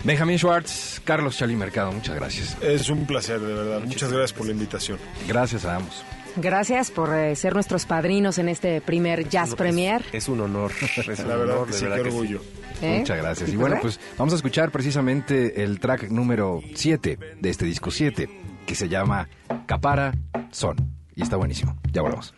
Benjamín 0.04 0.38
Schwartz, 0.38 1.00
Carlos 1.04 1.36
Chali 1.36 1.54
Mercado, 1.54 1.92
muchas 1.92 2.14
gracias. 2.14 2.56
Es 2.62 2.88
un 2.88 3.04
placer, 3.06 3.38
de 3.38 3.52
verdad. 3.52 3.82
Muchas 3.84 4.10
gracias 4.10 4.32
por 4.32 4.46
la 4.46 4.52
invitación. 4.52 4.98
Gracias 5.28 5.66
a 5.66 5.76
ambos. 5.76 6.02
Gracias 6.36 6.90
por 6.90 7.14
eh, 7.14 7.34
ser 7.36 7.54
nuestros 7.54 7.86
padrinos 7.86 8.38
en 8.38 8.48
este 8.48 8.80
primer 8.80 9.28
Jazz 9.28 9.54
Premier. 9.54 10.04
Es 10.12 10.28
un 10.28 10.40
honor. 10.40 10.72
Es 10.96 11.18
un 11.20 11.28
La 11.28 11.36
verdad 11.36 11.56
honor, 11.56 11.68
que 11.68 11.74
de 11.76 11.82
verdad 11.82 11.96
sí. 11.96 12.08
orgullo. 12.08 12.42
¿eh? 12.82 12.98
Muchas 13.00 13.16
gracias. 13.18 13.48
Y 13.48 13.52
pues, 13.52 13.60
bueno, 13.60 13.78
pues 13.82 14.00
vamos 14.18 14.32
a 14.32 14.36
escuchar 14.36 14.70
precisamente 14.70 15.62
el 15.62 15.80
track 15.80 16.10
número 16.10 16.62
7 16.74 17.18
de 17.40 17.50
este 17.50 17.64
disco 17.64 17.90
7, 17.90 18.28
que 18.66 18.74
se 18.74 18.88
llama 18.88 19.28
Capara 19.66 20.12
Son. 20.50 20.76
Y 21.14 21.22
está 21.22 21.36
buenísimo. 21.36 21.76
Ya 21.92 22.02
volvemos. 22.02 22.34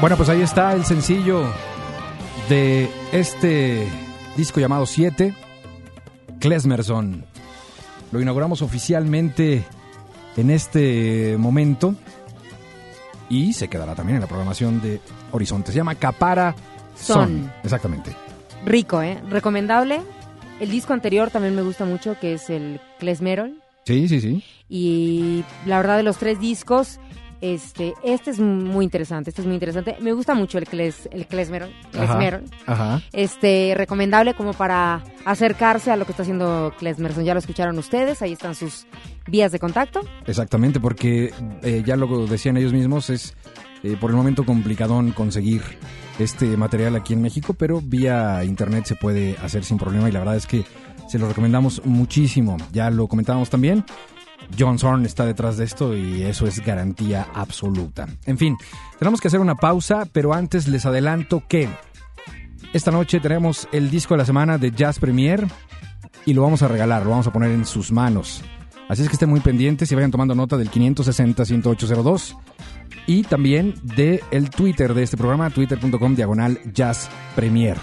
Bueno, 0.00 0.16
pues 0.16 0.28
ahí 0.28 0.42
está 0.42 0.74
el 0.74 0.84
sencillo 0.84 1.42
de 2.48 2.88
este 3.10 3.84
disco 4.36 4.60
llamado 4.60 4.86
7, 4.86 5.34
Klesmerson. 6.38 7.24
Lo 8.12 8.20
inauguramos 8.20 8.62
oficialmente 8.62 9.64
en 10.36 10.50
este 10.50 11.36
momento 11.36 11.96
y 13.28 13.52
se 13.54 13.66
quedará 13.66 13.96
también 13.96 14.16
en 14.16 14.20
la 14.20 14.28
programación 14.28 14.80
de 14.80 15.00
Horizonte. 15.32 15.72
Se 15.72 15.78
llama 15.78 15.96
Capara 15.96 16.54
Son. 16.94 17.16
Son. 17.16 17.52
Exactamente. 17.64 18.14
Rico, 18.64 19.02
¿eh? 19.02 19.20
Recomendable. 19.28 20.00
El 20.60 20.70
disco 20.70 20.92
anterior 20.92 21.30
también 21.30 21.56
me 21.56 21.62
gusta 21.62 21.84
mucho, 21.84 22.16
que 22.20 22.34
es 22.34 22.50
el 22.50 22.80
Klesmerol. 23.00 23.60
Sí, 23.84 24.08
sí, 24.08 24.20
sí. 24.20 24.44
Y 24.68 25.44
la 25.66 25.78
verdad 25.78 25.96
de 25.96 26.04
los 26.04 26.18
tres 26.18 26.38
discos, 26.38 27.00
este, 27.40 27.94
este 28.02 28.30
es 28.30 28.40
muy 28.40 28.84
interesante, 28.84 29.30
este 29.30 29.42
es 29.42 29.46
muy 29.46 29.54
interesante. 29.54 29.96
Me 30.00 30.12
gusta 30.12 30.34
mucho 30.34 30.58
el 30.58 30.66
Kles, 30.66 31.08
el 31.12 31.26
Klesmerol. 31.26 31.70
Ajá. 32.66 33.02
Este, 33.12 33.74
recomendable 33.76 34.34
como 34.34 34.52
para 34.54 35.02
acercarse 35.24 35.90
a 35.90 35.96
lo 35.96 36.04
que 36.04 36.12
está 36.12 36.22
haciendo 36.22 36.72
Klesmerson. 36.78 37.24
Ya 37.24 37.34
lo 37.34 37.40
escucharon 37.40 37.78
ustedes, 37.78 38.22
ahí 38.22 38.32
están 38.32 38.54
sus 38.54 38.86
vías 39.26 39.52
de 39.52 39.58
contacto. 39.58 40.00
Exactamente, 40.26 40.80
porque 40.80 41.32
eh, 41.62 41.82
ya 41.84 41.96
lo 41.96 42.26
decían 42.26 42.56
ellos 42.56 42.72
mismos, 42.72 43.10
es 43.10 43.36
eh, 43.82 43.96
por 44.00 44.10
el 44.10 44.16
momento 44.16 44.44
complicadón 44.44 45.12
conseguir 45.12 45.62
este 46.18 46.56
material 46.56 46.96
aquí 46.96 47.12
en 47.12 47.22
México, 47.22 47.54
pero 47.54 47.80
vía 47.80 48.42
internet 48.44 48.86
se 48.86 48.96
puede 48.96 49.36
hacer 49.42 49.64
sin 49.64 49.78
problema 49.78 50.08
y 50.08 50.12
la 50.12 50.18
verdad 50.18 50.36
es 50.36 50.46
que 50.46 50.64
se 51.08 51.18
lo 51.18 51.28
recomendamos 51.28 51.82
muchísimo. 51.84 52.56
Ya 52.72 52.90
lo 52.90 53.06
comentábamos 53.06 53.48
también. 53.48 53.84
John 54.56 54.78
Zorn 54.78 55.04
está 55.04 55.26
detrás 55.26 55.56
de 55.56 55.64
esto 55.64 55.96
y 55.96 56.22
eso 56.22 56.46
es 56.46 56.64
garantía 56.64 57.26
absoluta. 57.34 58.06
En 58.26 58.38
fin, 58.38 58.56
tenemos 58.98 59.20
que 59.20 59.28
hacer 59.28 59.40
una 59.40 59.56
pausa, 59.56 60.06
pero 60.12 60.34
antes 60.34 60.68
les 60.68 60.86
adelanto 60.86 61.42
que 61.48 61.68
esta 62.72 62.90
noche 62.90 63.20
tenemos 63.20 63.68
el 63.72 63.90
disco 63.90 64.14
de 64.14 64.18
la 64.18 64.24
semana 64.24 64.58
de 64.58 64.70
Jazz 64.70 64.98
Premier 64.98 65.46
y 66.26 66.34
lo 66.34 66.42
vamos 66.42 66.62
a 66.62 66.68
regalar, 66.68 67.04
lo 67.04 67.10
vamos 67.10 67.26
a 67.26 67.32
poner 67.32 67.50
en 67.50 67.64
sus 67.64 67.92
manos. 67.92 68.42
Así 68.88 69.02
es 69.02 69.08
que 69.08 69.14
estén 69.14 69.30
muy 69.30 69.40
pendientes 69.40 69.90
y 69.92 69.94
vayan 69.94 70.10
tomando 70.10 70.34
nota 70.34 70.56
del 70.56 70.70
560-10802 70.70 72.36
y 73.06 73.22
también 73.22 73.74
de 73.82 74.22
el 74.30 74.50
Twitter 74.50 74.94
de 74.94 75.02
este 75.02 75.16
programa, 75.16 75.50
twitter.com 75.50 76.14
diagonal 76.14 76.58
Jazz 76.72 77.08
Premier. 77.34 77.76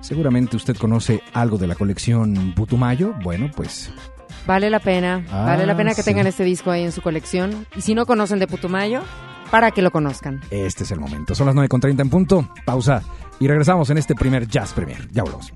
Seguramente 0.00 0.56
usted 0.56 0.76
conoce 0.76 1.20
algo 1.32 1.58
de 1.58 1.66
la 1.66 1.74
colección 1.74 2.54
Putumayo. 2.54 3.14
Bueno, 3.24 3.50
pues 3.54 3.90
Vale 4.46 4.70
la 4.70 4.78
pena, 4.80 5.24
Ah, 5.32 5.44
vale 5.46 5.66
la 5.66 5.76
pena 5.76 5.90
que 5.94 6.02
sí. 6.02 6.10
tengan 6.10 6.26
este 6.26 6.44
disco 6.44 6.70
ahí 6.70 6.84
en 6.84 6.92
su 6.92 7.02
colección. 7.02 7.66
Y 7.76 7.80
si 7.82 7.94
no 7.94 8.06
conocen 8.06 8.38
de 8.38 8.46
Putumayo, 8.46 9.02
para 9.50 9.70
que 9.70 9.82
lo 9.82 9.90
conozcan. 9.90 10.40
este 10.50 10.84
es 10.84 10.90
el 10.90 11.00
momento. 11.00 11.34
Son 11.34 11.46
las 11.46 11.54
9.30 11.54 12.00
en 12.02 12.10
punto. 12.10 12.48
Pausa 12.64 13.02
y 13.40 13.46
regresamos 13.48 13.90
en 13.90 13.98
este 13.98 14.14
primer 14.14 14.46
Jazz 14.46 14.72
Premier. 14.72 15.08
Ya 15.12 15.22
volvemos. 15.22 15.52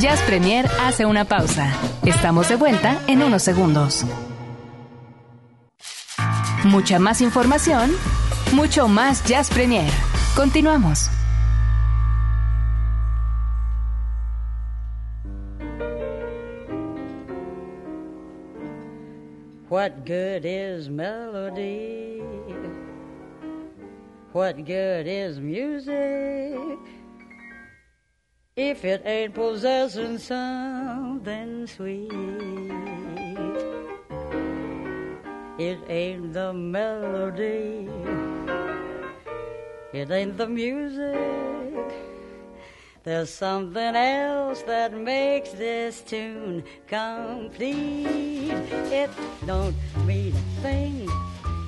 Jazz 0.00 0.20
Premier 0.22 0.68
hace 0.84 1.04
una 1.06 1.24
pausa. 1.24 1.72
Estamos 2.04 2.48
de 2.48 2.56
vuelta 2.56 2.98
en 3.06 3.22
unos 3.22 3.42
segundos. 3.42 4.04
Mucha 6.64 6.98
más 6.98 7.20
información, 7.20 7.90
mucho 8.52 8.88
más 8.88 9.24
Jazz 9.24 9.50
Premier. 9.50 9.90
Continuamos. 10.36 11.10
What 19.72 20.04
good 20.04 20.44
is 20.44 20.90
melody? 20.90 22.20
What 24.32 24.66
good 24.66 25.06
is 25.06 25.40
music? 25.40 26.78
If 28.54 28.84
it 28.84 29.00
ain't 29.06 29.32
possessing 29.32 30.18
something 30.18 31.66
sweet, 31.66 32.12
it 35.58 35.78
ain't 35.88 36.34
the 36.34 36.52
melody, 36.52 37.88
it 39.94 40.10
ain't 40.10 40.36
the 40.36 40.48
music. 40.48 41.61
There's 43.04 43.30
something 43.30 43.96
else 43.96 44.62
that 44.62 44.92
makes 44.92 45.50
this 45.50 46.02
tune 46.02 46.62
complete. 46.86 48.52
It 48.94 49.10
don't 49.44 49.74
mean 50.06 50.32
a 50.32 50.62
thing 50.62 51.08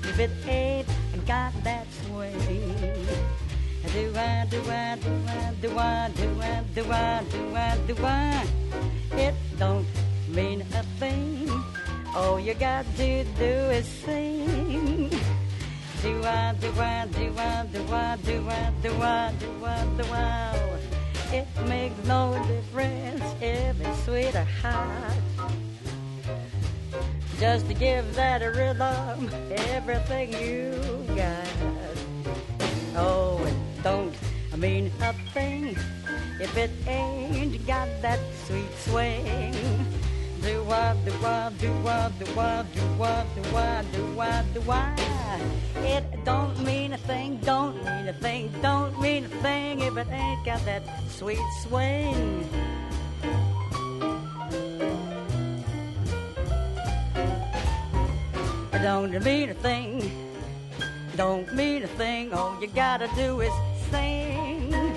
if 0.04 0.20
it 0.20 0.30
ain't 0.46 0.86
got 1.26 1.52
that 1.64 1.88
swing. 2.06 2.38
Do 3.92 4.12
I, 4.16 4.46
do 4.48 4.62
I, 4.70 4.96
do 4.96 5.10
I, 5.26 5.54
do 5.60 5.76
I, 5.76 6.10
do 6.14 6.40
I, 6.40 6.62
do 6.72 6.92
I, 6.92 7.24
do 7.24 7.56
I, 7.56 7.78
do 7.88 7.96
I? 8.04 8.46
It 9.12 9.34
don't 9.58 9.86
mean 10.28 10.60
a 10.60 10.82
thing. 11.00 11.50
All 12.14 12.38
you 12.38 12.54
got 12.54 12.86
to 12.96 13.24
do 13.24 13.54
is 13.74 13.88
sing. 13.88 15.10
Do 16.00 16.22
I, 16.22 16.54
do 16.60 16.70
I, 16.78 17.06
do 17.06 17.34
I, 17.36 17.66
do 17.72 17.82
I, 17.92 18.16
do 18.22 18.48
I, 18.48 18.70
do 18.82 19.02
I, 19.02 19.32
do 19.40 19.64
I, 19.64 19.84
do 19.96 20.04
I? 20.12 20.73
It 21.34 21.48
makes 21.66 21.98
no 22.06 22.32
difference 22.46 23.24
if 23.40 23.80
it's 23.80 24.04
sweet 24.04 24.36
or 24.36 24.46
hot. 24.62 25.16
Just 27.40 27.66
to 27.66 27.74
give 27.74 28.14
that 28.14 28.40
a 28.40 28.50
rhythm, 28.52 29.28
everything 29.50 30.32
you 30.32 30.70
got. 31.16 31.48
Oh, 32.94 33.44
it 33.44 33.82
don't 33.82 34.14
mean 34.56 34.92
a 35.00 35.12
thing 35.32 35.76
if 36.40 36.56
it 36.56 36.70
ain't 36.86 37.66
got 37.66 37.88
that 38.00 38.20
sweet 38.46 38.72
swing. 38.86 40.03
Do 40.44 40.62
wah, 40.64 40.92
do 40.92 41.12
wah, 41.22 41.48
do 41.48 41.72
wah, 41.82 42.10
do 42.18 42.26
wah, 42.36 42.62
do 42.74 42.82
wah, 42.98 43.24
do 43.34 43.42
wah, 43.50 43.82
do 43.92 44.04
wah, 44.14 44.42
do 44.52 44.60
wah. 44.60 44.94
It 45.76 46.04
don't 46.26 46.62
mean 46.62 46.92
a 46.92 46.98
thing, 46.98 47.38
don't 47.38 47.82
mean 47.82 48.08
a 48.08 48.12
thing, 48.12 48.52
don't 48.60 49.00
mean 49.00 49.24
a 49.24 49.28
thing 49.28 49.80
if 49.80 49.96
it 49.96 50.06
ain't 50.10 50.44
got 50.44 50.62
that 50.66 50.82
sweet 51.08 51.38
swing. 51.62 52.46
Don't 58.82 59.24
mean 59.24 59.48
a 59.48 59.54
thing, 59.54 60.12
don't 61.16 61.54
mean 61.54 61.84
a 61.84 61.86
thing. 61.86 62.34
All 62.34 62.60
you 62.60 62.66
gotta 62.66 63.08
do 63.16 63.40
is 63.40 63.52
sing 63.90 64.93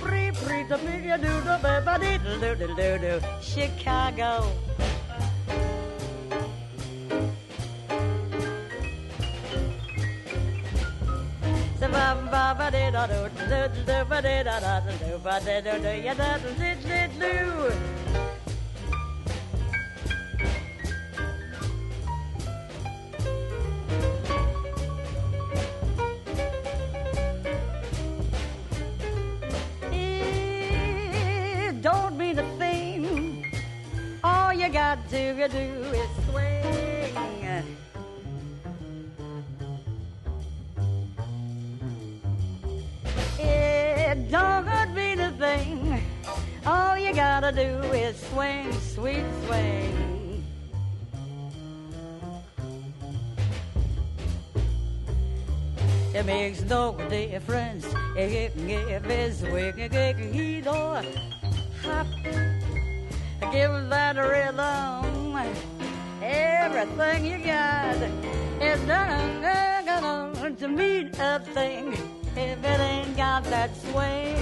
free, 0.00 0.30
free 0.32 0.64
to 0.68 0.78
me, 0.78 1.08
you 1.08 1.18
do 1.18 1.40
the 1.42 1.58
ba 1.62 1.98
do 1.98 2.18
do 2.40 2.54
do 2.54 2.66
do 2.74 2.98
do 2.98 3.20
Chicago. 3.40 4.50
Ba-ba-ba-ba-dee-da-do, 11.92 13.20
do-do-ba-dee-da-da-do-ba-dee-do-do, 13.50 15.92
ya-da-do-do-do. 16.06 18.01
To 35.42 35.48
do 35.48 35.58
is 35.90 36.08
swing. 36.30 36.62
It 43.40 44.30
don't 44.30 44.94
mean 44.94 45.18
a 45.18 45.32
thing. 45.32 46.00
All 46.64 46.96
you 46.96 47.12
gotta 47.12 47.50
do 47.50 47.82
is 47.92 48.16
swing, 48.28 48.72
sweet 48.94 49.24
swing. 49.46 50.44
It 56.14 56.24
makes 56.24 56.62
no 56.62 56.96
difference 57.08 57.86
if 58.16 58.56
it's 58.56 59.42
wicked 59.42 59.92
either. 59.92 61.02
Hop, 61.82 62.06
give 63.50 63.72
that 63.88 64.16
rhythm. 64.16 65.01
Everything 66.62 67.26
you 67.26 67.38
got 67.38 67.96
is 68.60 68.80
done 68.86 70.56
to 70.56 70.68
mean 70.68 71.10
a 71.18 71.40
thing 71.40 71.92
if 72.36 72.64
it 72.64 72.80
ain't 72.80 73.16
got 73.16 73.42
that 73.44 73.74
swing. 73.76 74.36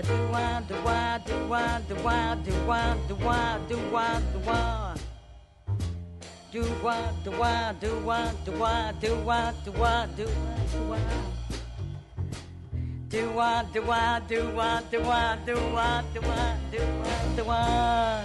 Do 0.00 0.14
I, 0.32 0.62
do 0.68 0.74
I, 0.86 1.20
do 1.26 1.52
I, 1.52 1.80
do 1.88 1.94
I, 2.06 2.36
do 2.36 2.70
I, 2.70 2.96
do 3.08 3.28
I, 3.28 3.58
do 3.68 3.96
I, 3.96 4.20
do 4.32 4.50
I. 4.50 4.96
Do 6.52 6.62
what, 6.82 7.24
do 7.24 7.30
what, 7.32 7.80
do 7.80 7.88
what, 8.00 8.44
do 8.44 8.52
what, 8.52 9.00
do 9.00 9.14
what, 9.16 9.54
do 9.64 9.72
what, 9.72 10.16
do 10.16 10.22
what, 10.22 10.72
do 10.72 10.82
what. 10.88 11.00
do 13.08 13.30
wah, 13.30 13.62
do 13.62 13.82
wah, 13.82 14.18
do 14.20 14.50
wah, 14.54 14.80
do 14.90 15.00
wah, 15.00 15.36
do 15.44 15.54
wah, 15.54 16.02
do 16.14 16.20
wah, 16.20 16.54
do 16.70 16.80
wah, 16.80 17.36
do 17.36 17.44
wah. 17.44 18.22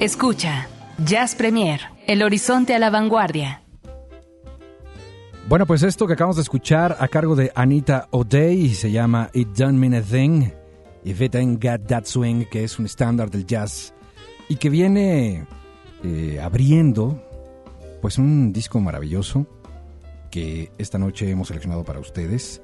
Escucha, 0.00 0.66
Jazz 0.98 1.34
Premier, 1.34 1.80
El 2.06 2.22
Horizonte 2.22 2.74
a 2.74 2.78
la 2.78 2.90
Vanguardia. 2.90 3.62
Bueno, 5.48 5.66
pues 5.66 5.82
esto 5.82 6.06
que 6.06 6.12
acabamos 6.12 6.36
de 6.36 6.42
escuchar 6.42 6.96
a 7.00 7.08
cargo 7.08 7.34
de 7.34 7.50
Anita 7.54 8.08
O'Day 8.10 8.74
se 8.74 8.92
llama 8.92 9.28
It 9.32 9.48
Don't 9.48 9.78
Mean 9.78 9.94
a 9.94 10.02
Thing, 10.02 10.50
If 11.04 11.20
It 11.20 11.34
Ain't 11.34 11.62
Got 11.62 11.86
That 11.88 12.04
Swing, 12.04 12.44
que 12.44 12.62
es 12.64 12.78
un 12.78 12.86
estándar 12.86 13.30
del 13.30 13.46
jazz 13.46 13.92
y 14.48 14.56
que 14.56 14.70
viene 14.70 15.46
eh, 16.04 16.40
abriendo 16.40 17.20
pues 18.00 18.18
un 18.18 18.52
disco 18.52 18.80
maravilloso 18.80 19.46
que 20.30 20.70
esta 20.78 20.98
noche 20.98 21.30
hemos 21.30 21.48
seleccionado 21.48 21.84
para 21.84 22.00
ustedes. 22.00 22.62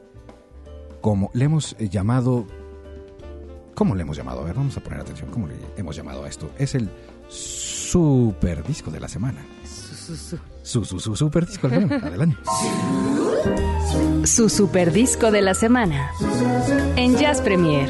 Como 1.00 1.30
le 1.34 1.46
hemos 1.46 1.74
eh, 1.78 1.88
llamado... 1.88 2.46
¿Cómo 3.74 3.94
le 3.94 4.02
hemos 4.02 4.16
llamado? 4.16 4.40
A 4.40 4.44
ver, 4.44 4.54
vamos 4.54 4.76
a 4.76 4.80
poner 4.80 5.00
atención. 5.00 5.30
¿Cómo 5.30 5.46
le 5.46 5.54
hemos 5.76 5.94
llamado 5.94 6.24
a 6.24 6.28
esto? 6.28 6.50
Es 6.58 6.74
el 6.74 6.90
super 7.28 8.66
disco 8.66 8.90
de 8.90 9.00
la 9.00 9.08
semana. 9.08 9.44
Su, 9.64 9.94
su, 9.94 10.16
su. 10.16 10.38
Su, 10.62 10.84
su, 10.84 11.00
su 11.00 11.16
super 11.16 11.46
disco 11.46 11.68
de 11.68 11.80
la 11.80 11.88
semana. 11.88 12.06
Adelante. 12.06 12.36
Su 14.24 14.48
super 14.48 14.92
disco 14.92 15.30
de 15.30 15.40
la 15.42 15.54
semana. 15.54 16.10
En 16.96 17.16
Jazz 17.16 17.40
Premier. 17.40 17.88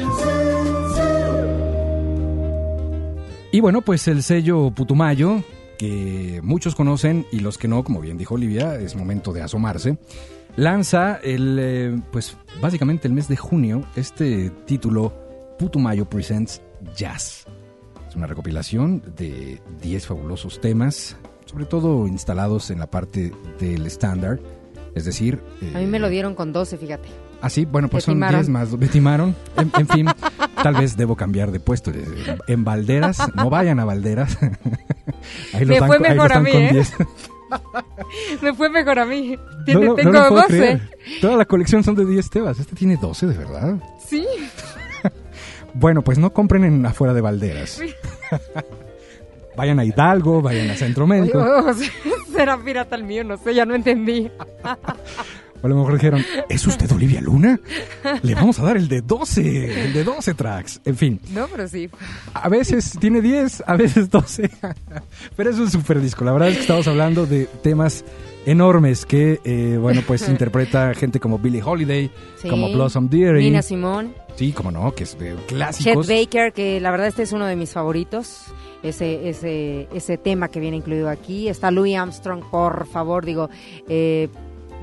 Y 3.51 3.59
bueno, 3.61 3.81
pues 3.81 4.07
el 4.07 4.23
sello 4.23 4.71
Putumayo, 4.71 5.43
que 5.77 6.39
muchos 6.43 6.75
conocen 6.75 7.25
y 7.31 7.39
los 7.39 7.57
que 7.57 7.67
no, 7.67 7.83
como 7.83 7.99
bien 7.99 8.17
dijo 8.17 8.35
Olivia, 8.35 8.75
es 8.75 8.95
momento 8.95 9.33
de 9.33 9.41
asomarse, 9.41 9.97
lanza 10.55 11.19
el, 11.23 11.57
eh, 11.59 12.01
pues 12.11 12.37
básicamente 12.61 13.07
el 13.07 13.13
mes 13.13 13.27
de 13.27 13.35
junio, 13.37 13.83
este 13.95 14.51
título 14.65 15.11
Putumayo 15.57 16.07
Presents 16.07 16.61
Jazz. 16.95 17.45
Es 18.09 18.15
una 18.15 18.27
recopilación 18.27 19.03
de 19.15 19.61
10 19.81 20.07
fabulosos 20.07 20.59
temas, 20.59 21.15
sobre 21.45 21.65
todo 21.65 22.07
instalados 22.07 22.71
en 22.71 22.79
la 22.79 22.87
parte 22.87 23.31
del 23.59 23.85
estándar, 23.85 24.39
es 24.95 25.05
decir... 25.05 25.39
A 25.75 25.77
mí 25.77 25.85
me 25.85 25.97
eh, 25.97 25.99
lo 26.01 26.09
dieron 26.09 26.33
con 26.35 26.51
12, 26.51 26.77
fíjate. 26.77 27.07
Ah, 27.41 27.49
sí, 27.49 27.65
bueno, 27.65 27.87
pues 27.87 28.03
son 28.03 28.15
timaron. 28.15 28.39
10 28.41 28.49
más. 28.49 28.71
Me 28.77 28.87
timaron. 28.87 29.35
En, 29.55 29.71
en 29.77 29.87
fin, 29.87 30.07
tal 30.63 30.75
vez 30.75 30.97
debo 30.97 31.15
cambiar 31.15 31.51
de 31.51 31.59
puesto. 31.59 31.91
En 32.47 32.63
Valderas, 32.65 33.19
no 33.35 33.49
vayan 33.49 33.79
a 33.79 33.85
Valderas. 33.85 34.37
Ahí 35.53 35.65
Me 35.65 35.77
fue 35.79 35.95
ahí 35.97 36.01
mejor 36.01 36.33
a 36.33 36.39
mí, 36.39 36.51
¿eh? 36.51 36.69
10. 36.71 36.93
Me 38.41 38.53
fue 38.53 38.69
mejor 38.69 38.99
a 38.99 39.05
mí. 39.05 39.35
No 39.37 39.63
Tiene- 39.65 39.85
no 39.85 39.95
tengo 39.95 40.11
puedo 40.11 40.35
12. 40.35 40.47
creer. 40.47 40.89
Toda 41.21 41.37
la 41.37 41.45
colección 41.45 41.83
son 41.83 41.95
de 41.95 42.05
10 42.05 42.29
tebas. 42.29 42.59
Este 42.59 42.75
tiene 42.75 42.97
12, 42.97 43.27
de 43.27 43.37
verdad. 43.37 43.75
Sí. 44.05 44.25
Bueno, 45.79 46.01
pues 46.01 46.17
no 46.17 46.33
compren 46.33 46.65
en 46.65 46.85
afuera 46.85 47.13
de 47.13 47.21
Valderas. 47.21 47.81
vayan 49.55 49.79
a 49.79 49.85
Hidalgo, 49.85 50.41
vayan 50.41 50.69
a 50.69 50.75
Centro 50.75 51.07
Médico. 51.07 51.41
será 52.35 52.57
pirata 52.57 52.95
el 52.97 53.05
mío, 53.05 53.23
no 53.23 53.37
sé, 53.37 53.53
ya 53.53 53.65
no 53.65 53.75
entendí. 53.75 54.29
O 55.61 55.65
a 55.65 55.69
lo 55.69 55.75
mejor 55.75 55.93
dijeron, 55.93 56.25
¿es 56.49 56.67
usted 56.67 56.89
Olivia 56.91 57.21
Luna? 57.21 57.59
Le 58.23 58.35
vamos 58.35 58.59
a 58.59 58.63
dar 58.63 58.77
el 58.77 58.87
de 58.87 59.01
12, 59.01 59.85
el 59.85 59.93
de 59.93 60.03
12 60.03 60.33
tracks. 60.33 60.81
En 60.85 60.95
fin, 60.97 61.19
No, 61.31 61.47
pero 61.47 61.67
sí. 61.67 61.89
A 62.33 62.49
veces 62.49 62.97
tiene 62.99 63.21
10, 63.21 63.63
a 63.65 63.75
veces 63.75 64.09
12. 64.09 64.49
Pero 65.35 65.49
es 65.49 65.57
un 65.59 65.69
super 65.69 66.01
disco. 66.01 66.23
La 66.23 66.31
verdad 66.31 66.49
es 66.49 66.55
que 66.55 66.61
estamos 66.61 66.87
hablando 66.87 67.25
de 67.25 67.45
temas 67.61 68.03
enormes 68.45 69.05
que, 69.05 69.39
eh, 69.43 69.77
bueno, 69.79 70.01
pues 70.05 70.27
interpreta 70.29 70.93
gente 70.93 71.19
como 71.19 71.37
Billie 71.39 71.61
Holiday, 71.63 72.09
Sí. 72.41 72.47
como 72.49 72.71
Blossom 72.71 73.09
Dearie. 73.09 73.41
Nina 73.43 73.61
Simón. 73.61 74.13
Sí, 74.35 74.51
como 74.53 74.71
no, 74.71 74.93
que 74.93 75.03
es 75.03 75.17
de 75.19 75.35
Chet 75.35 75.45
clásicos. 75.47 76.07
Baker, 76.07 76.53
que 76.53 76.79
la 76.79 76.91
verdad 76.91 77.07
este 77.07 77.23
es 77.23 77.33
uno 77.33 77.45
de 77.45 77.55
mis 77.55 77.71
favoritos. 77.71 78.45
Ese, 78.81 79.27
ese, 79.27 79.89
ese 79.93 80.17
tema 80.17 80.47
que 80.47 80.61
viene 80.61 80.77
incluido 80.77 81.09
aquí. 81.09 81.49
Está 81.49 81.69
Louis 81.69 81.97
Armstrong, 81.97 82.43
por 82.49 82.87
favor, 82.87 83.25
digo, 83.25 83.49
eh, 83.89 84.29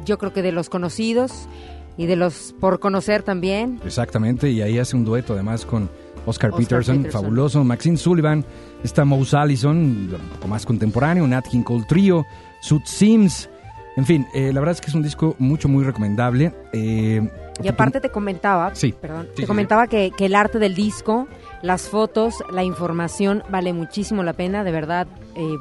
yo 0.05 0.19
creo 0.19 0.35
que 0.35 0.42
de 0.42 0.53
los 0.53 0.69
conocidos 0.69 1.49
y 1.97 2.05
de 2.05 2.16
los 2.16 2.55
por 2.61 2.79
conocer 2.79 3.23
también. 3.23 3.81
Exactamente, 3.87 4.51
y 4.51 4.61
ahí 4.61 4.79
hace 4.79 4.97
un 4.97 5.07
dueto 5.07 5.33
además 5.33 5.64
con 5.64 5.85
Oscar, 6.27 6.51
Oscar 6.51 6.53
Peterson, 6.59 6.97
Peterson. 6.99 7.23
fabuloso. 7.23 7.64
Maxine 7.64 7.97
Sullivan, 7.97 8.45
está 8.85 9.07
Mouse 9.07 9.33
Allison, 9.33 9.75
un 9.79 10.29
poco 10.35 10.47
más 10.49 10.66
contemporáneo, 10.66 11.27
Nat 11.27 11.47
King 11.49 11.62
Cole 11.62 11.85
Trio, 11.88 12.27
Sud 12.66 12.83
Sims. 12.85 13.48
En 13.96 14.05
fin, 14.05 14.26
eh, 14.35 14.52
la 14.52 14.61
verdad 14.61 14.74
es 14.74 14.81
que 14.81 14.88
es 14.88 14.94
un 14.94 15.02
disco 15.02 15.37
mucho, 15.38 15.68
muy 15.68 15.83
recomendable. 15.85 16.52
Eh, 16.72 17.26
Y 17.62 17.68
aparte 17.68 18.00
te 18.00 18.11
comentaba, 18.11 18.74
Sí. 18.74 18.92
perdón, 18.92 19.26
Sí, 19.31 19.37
te 19.37 19.42
sí, 19.42 19.46
comentaba 19.46 19.87
que, 19.87 20.11
que 20.16 20.26
el 20.26 20.35
arte 20.35 20.59
del 20.59 20.74
disco, 20.74 21.26
las 21.62 21.88
fotos, 21.88 22.35
la 22.52 22.62
información 22.64 23.42
vale 23.48 23.72
muchísimo 23.72 24.22
la 24.22 24.33
pena, 24.35 24.64
de 24.64 24.72
verdad. 24.72 25.07
eh, 25.37 25.57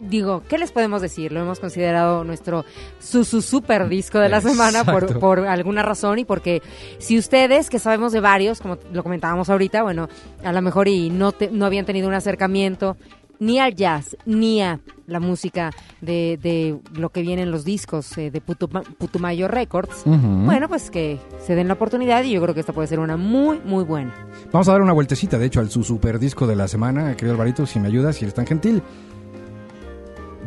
digo, 0.00 0.42
¿qué 0.48 0.58
les 0.58 0.70
podemos 0.70 1.02
decir? 1.02 1.32
Lo 1.32 1.40
hemos 1.40 1.58
considerado 1.58 2.22
nuestro 2.22 2.64
su, 3.00 3.24
su 3.24 3.42
super 3.42 3.88
disco 3.88 4.20
de 4.20 4.28
la 4.28 4.40
semana 4.40 4.84
por, 4.84 5.18
por 5.18 5.40
alguna 5.46 5.82
razón 5.82 6.20
y 6.20 6.24
porque 6.24 6.62
si 6.98 7.18
ustedes, 7.18 7.68
que 7.68 7.80
sabemos 7.80 8.12
de 8.12 8.20
varios, 8.20 8.60
como 8.60 8.78
lo 8.92 9.02
comentábamos 9.02 9.50
ahorita, 9.50 9.82
bueno, 9.82 10.08
a 10.44 10.52
lo 10.52 10.62
mejor 10.62 10.86
y 10.86 11.10
no, 11.10 11.32
te- 11.32 11.50
no 11.50 11.66
habían 11.66 11.84
tenido 11.84 12.06
un 12.06 12.14
acercamiento 12.14 12.96
ni 13.40 13.58
al 13.60 13.74
jazz, 13.74 14.16
ni 14.26 14.60
a 14.62 14.80
la 15.06 15.20
música 15.20 15.70
de, 16.00 16.38
de 16.42 16.78
lo 16.98 17.10
que 17.10 17.22
viene 17.22 17.42
en 17.42 17.50
los 17.50 17.64
discos 17.64 18.16
eh, 18.18 18.30
de 18.30 18.42
Putuma- 18.42 18.82
Putumayo 18.98 19.48
Records, 19.48 20.02
bueno, 20.04 20.68
pues 20.68 20.90
que 20.90 21.18
se 21.46 21.54
den 21.54 21.68
la 21.68 21.74
oportunidad 21.74 22.24
y 22.24 22.32
yo 22.32 22.42
creo 22.42 22.52
que 22.54 22.60
esta 22.60 22.72
puede 22.72 22.88
ser 22.88 22.98
una 23.00 23.16
muy, 23.16 23.60
muy 23.64 23.84
buena. 23.84 24.14
Vamos 24.52 24.68
a 24.68 24.72
dar 24.72 24.82
una 24.82 24.92
vueltecita, 24.92 25.38
de 25.38 25.46
hecho, 25.46 25.60
al 25.60 25.70
su 25.70 25.82
super 25.84 26.18
disco 26.18 26.46
de 26.46 26.56
la 26.56 26.68
semana, 26.68 27.16
querido 27.16 27.32
Alvarito, 27.34 27.64
si 27.66 27.78
me 27.80 27.88
ayudas, 27.88 28.16
si 28.16 28.24
eres 28.24 28.34
tan 28.34 28.46
gentil. 28.46 28.82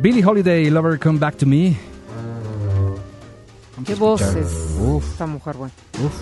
Billie 0.00 0.24
Holiday, 0.24 0.68
Lover 0.70 0.98
Come 0.98 1.18
Back 1.18 1.36
to 1.36 1.46
Me. 1.46 1.76
Vamos 3.74 3.86
Qué 3.88 3.94
voces 3.94 4.76
Uf, 4.80 5.12
esta 5.12 5.26
mujer, 5.26 5.56
bueno. 5.56 5.72
uf. 6.04 6.12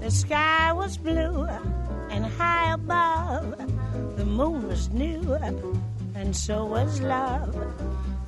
The 0.00 0.10
sky 0.10 0.72
was 0.74 0.98
blue 0.98 1.46
and 2.14 2.24
high 2.38 2.72
above. 2.74 3.56
The 4.16 4.24
moon 4.24 4.68
was 4.68 4.88
new 4.90 5.34
and 6.14 6.34
so 6.34 6.64
was 6.64 7.00
love. 7.00 7.54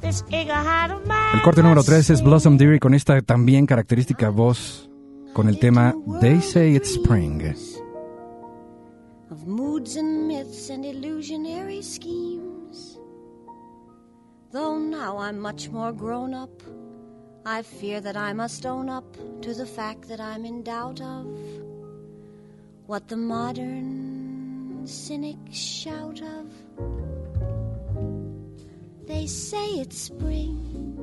This 0.01 0.23
eager 0.31 0.53
heart 0.55 0.91
of 0.93 1.07
mine. 1.07 1.35
El 1.39 1.43
corte 1.43 1.63
número 1.63 1.79
was 1.81 1.87
3 1.87 2.11
es 2.11 2.23
Blossom 2.23 2.57
Dearie 2.59 2.79
con 2.79 2.95
esta 2.95 3.21
también 3.23 3.67
característica 3.67 4.31
voz 4.31 4.89
con 5.33 5.49
el 5.49 5.59
tema 5.59 5.95
They 6.21 6.41
Say 6.41 6.75
It's 6.77 6.95
Spring. 6.95 7.43
of 9.31 9.47
moods 9.47 9.97
and 9.97 10.29
myths 10.29 10.71
and 10.71 10.85
illusionary 10.85 11.83
schemes. 11.83 12.99
Though 14.53 14.79
now 14.79 15.19
I'm 15.19 15.39
much 15.41 15.69
more 15.69 15.93
grown 15.93 16.33
up, 16.33 16.63
I 17.45 17.63
fear 17.63 18.01
that 18.01 18.17
I 18.17 18.33
must 18.33 18.65
own 18.65 18.89
up 18.89 19.05
to 19.43 19.53
the 19.55 19.67
fact 19.67 20.09
that 20.09 20.21
I'm 20.21 20.45
in 20.45 20.63
doubt 20.63 21.01
of 21.01 21.27
what 22.87 23.03
the 23.09 23.17
modern 23.17 24.83
cynics 24.87 25.57
shout 25.57 26.21
of. 26.21 26.47
They 29.07 29.27
say 29.27 29.81
it's 29.81 29.97
spring. 29.97 30.97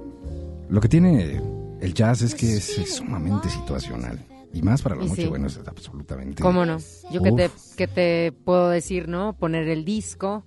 Lo 0.70 0.82
que 0.82 0.88
tiene 0.90 1.42
el 1.82 1.94
jazz 1.94 2.22
es 2.22 2.36
que 2.36 2.58
es, 2.58 2.78
es 2.78 2.96
sumamente 2.96 3.50
situacional. 3.50 4.20
Y 4.54 4.62
más 4.62 4.82
para 4.82 4.96
la 4.96 5.06
noche, 5.06 5.24
sí. 5.24 5.28
bueno, 5.28 5.48
es 5.48 5.60
absolutamente... 5.66 6.44
¿Cómo 6.44 6.64
no? 6.66 6.78
Yo 7.12 7.24
que 7.24 7.32
te, 7.32 7.46
Uf. 7.48 7.76
que 7.76 7.88
te 7.88 8.32
puedo 8.32 8.70
decir, 8.70 9.08
¿no? 9.08 9.34
Poner 9.34 9.68
el 9.68 9.84
disco, 9.84 10.46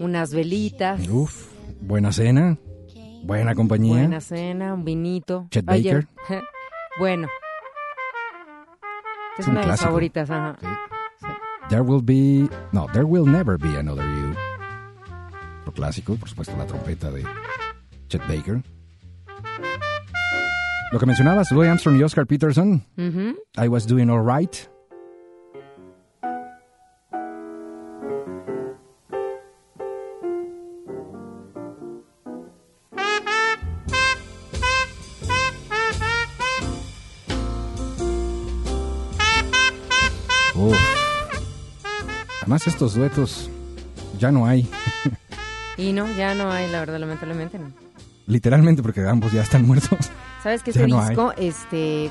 unas 0.00 0.34
velitas, 0.34 1.08
Uf, 1.08 1.46
buena 1.80 2.12
cena, 2.12 2.58
buena 3.22 3.54
compañía. 3.54 3.98
buena 3.98 4.20
cena, 4.20 4.74
un 4.74 4.84
vinito. 4.84 5.46
Chet 5.50 5.68
Oye, 5.70 5.94
Baker. 5.94 6.08
bueno. 6.98 7.28
Es, 9.38 9.46
un 9.46 9.52
una 9.52 9.60
de 9.60 9.66
mis 9.66 9.66
clásico. 9.66 9.86
favoritas, 9.88 10.30
ajá. 10.30 10.56
Sí. 11.20 11.26
There 11.68 11.82
will 11.82 12.02
be... 12.02 12.48
No, 12.72 12.86
there 12.92 13.04
will 13.04 13.26
never 13.26 13.56
be 13.58 13.76
another 13.78 14.04
you. 14.04 14.34
Lo 15.66 15.72
clásico, 15.72 16.16
por 16.16 16.28
supuesto, 16.28 16.56
la 16.56 16.66
trompeta 16.66 17.10
de 17.10 17.24
Chet 18.08 18.22
Baker. 18.26 18.62
Lo 20.90 20.98
que 20.98 21.04
mencionabas, 21.06 21.52
Louis 21.52 21.68
Armstrong 21.68 21.98
y 21.98 22.02
Oscar 22.02 22.26
Peterson. 22.26 22.82
Ujú. 22.96 23.36
I 23.62 23.68
was 23.68 23.86
doing 23.86 24.08
all 24.08 24.22
Estos 42.66 42.94
duetos 42.94 43.48
ya 44.18 44.30
no 44.32 44.46
hay. 44.46 44.68
Y 45.76 45.92
no, 45.92 46.10
ya 46.16 46.34
no 46.34 46.50
hay, 46.50 46.68
la 46.70 46.80
verdad, 46.80 46.98
lamentablemente 46.98 47.58
no. 47.58 47.70
literalmente 48.26 48.82
porque 48.82 49.06
ambos 49.06 49.32
ya 49.32 49.42
están 49.42 49.64
muertos. 49.66 50.10
¿Sabes 50.42 50.62
que 50.62 50.70
este 50.70 50.84
hay. 50.84 51.08
disco, 51.08 51.32
este, 51.36 52.10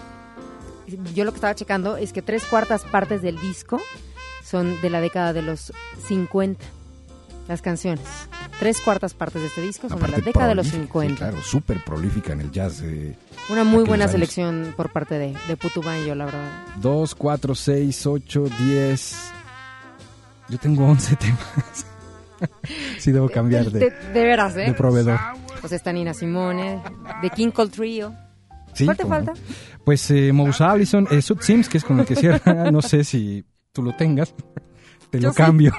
yo 1.14 1.26
lo 1.26 1.32
que 1.32 1.38
estaba 1.38 1.54
checando 1.56 1.98
es 1.98 2.14
que 2.14 2.22
tres 2.22 2.46
cuartas 2.46 2.84
partes 2.84 3.22
del 3.22 3.40
disco 3.40 3.82
son 4.44 4.80
de 4.82 4.90
la 4.90 5.02
década 5.02 5.34
de 5.34 5.42
los 5.42 5.74
50, 6.08 6.64
las 7.50 7.62
canciones. 7.62 8.06
Tres 8.60 8.80
cuartas 8.82 9.14
partes 9.14 9.42
de 9.42 9.48
este 9.50 9.62
disco 9.62 9.88
son 9.90 10.00
de 10.00 10.08
la 10.08 10.18
década 10.20 10.48
de 10.48 10.56
los 10.56 10.68
prolífica, 10.70 10.94
50. 11.02 11.10
sí, 11.14 11.18
claro, 11.32 11.44
súper 11.44 11.84
prolífica 11.84 12.34
en 12.34 12.42
el 12.42 12.52
jazz. 12.52 12.82
eh, 12.84 13.16
Una 13.50 13.64
muy 13.66 13.84
buena 13.84 14.06
años. 14.06 14.14
selección 14.14 14.74
por 14.78 14.92
parte 14.92 15.20
de, 15.20 15.36
de 15.48 15.58
Putu 15.58 15.82
Banjo, 15.84 16.16
la 16.16 16.26
verdad. 16.26 16.50
2, 16.78 17.16
4, 17.16 17.54
6, 17.56 18.06
8, 18.08 18.44
10. 18.66 19.16
Yo 20.50 20.58
tengo 20.58 20.86
11 20.86 21.16
temas. 21.18 21.86
sí, 23.00 23.12
debo 23.12 23.30
cambiar 23.30 23.66
De, 23.72 23.80
de, 23.80 23.90
de 23.92 24.24
veras, 24.24 24.56
¿eh? 24.58 24.66
de 24.66 24.74
proveedor. 24.74 25.20
Pues 25.60 25.74
está 25.74 25.92
Nina 25.92 26.14
Simone, 26.14 26.82
de 27.22 27.30
King 27.32 27.52
Cole 27.52 27.70
Trio. 27.70 28.14
Sí, 28.74 28.86
¿Cuál 28.86 28.98
te 28.98 29.06
falta? 29.06 29.34
Pues 29.84 30.10
eh, 30.12 30.32
Moussa 30.32 30.72
Allison, 30.72 31.08
eh, 31.10 31.22
Sud 31.22 31.42
Sims, 31.42 31.68
que 31.68 31.80
es 31.80 31.84
con 31.84 32.00
el 32.00 32.06
que 32.06 32.16
cierra. 32.16 32.70
no 32.72 32.82
sé 32.82 33.04
si 33.04 33.44
tú 33.72 33.82
lo 33.82 33.96
tengas. 33.96 34.36
Te 35.10 35.20
Yo 35.20 35.30
lo 35.30 35.34
sí. 35.34 35.38
cambio. 35.38 35.74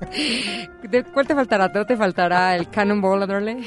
¿De 0.90 1.04
¿Cuál 1.04 1.26
te 1.26 1.34
faltará? 1.34 1.68
¿No 1.68 1.86
te 1.86 1.96
faltará 1.96 2.56
el 2.56 2.68
Cannonball 2.68 3.22
Adderley? 3.22 3.64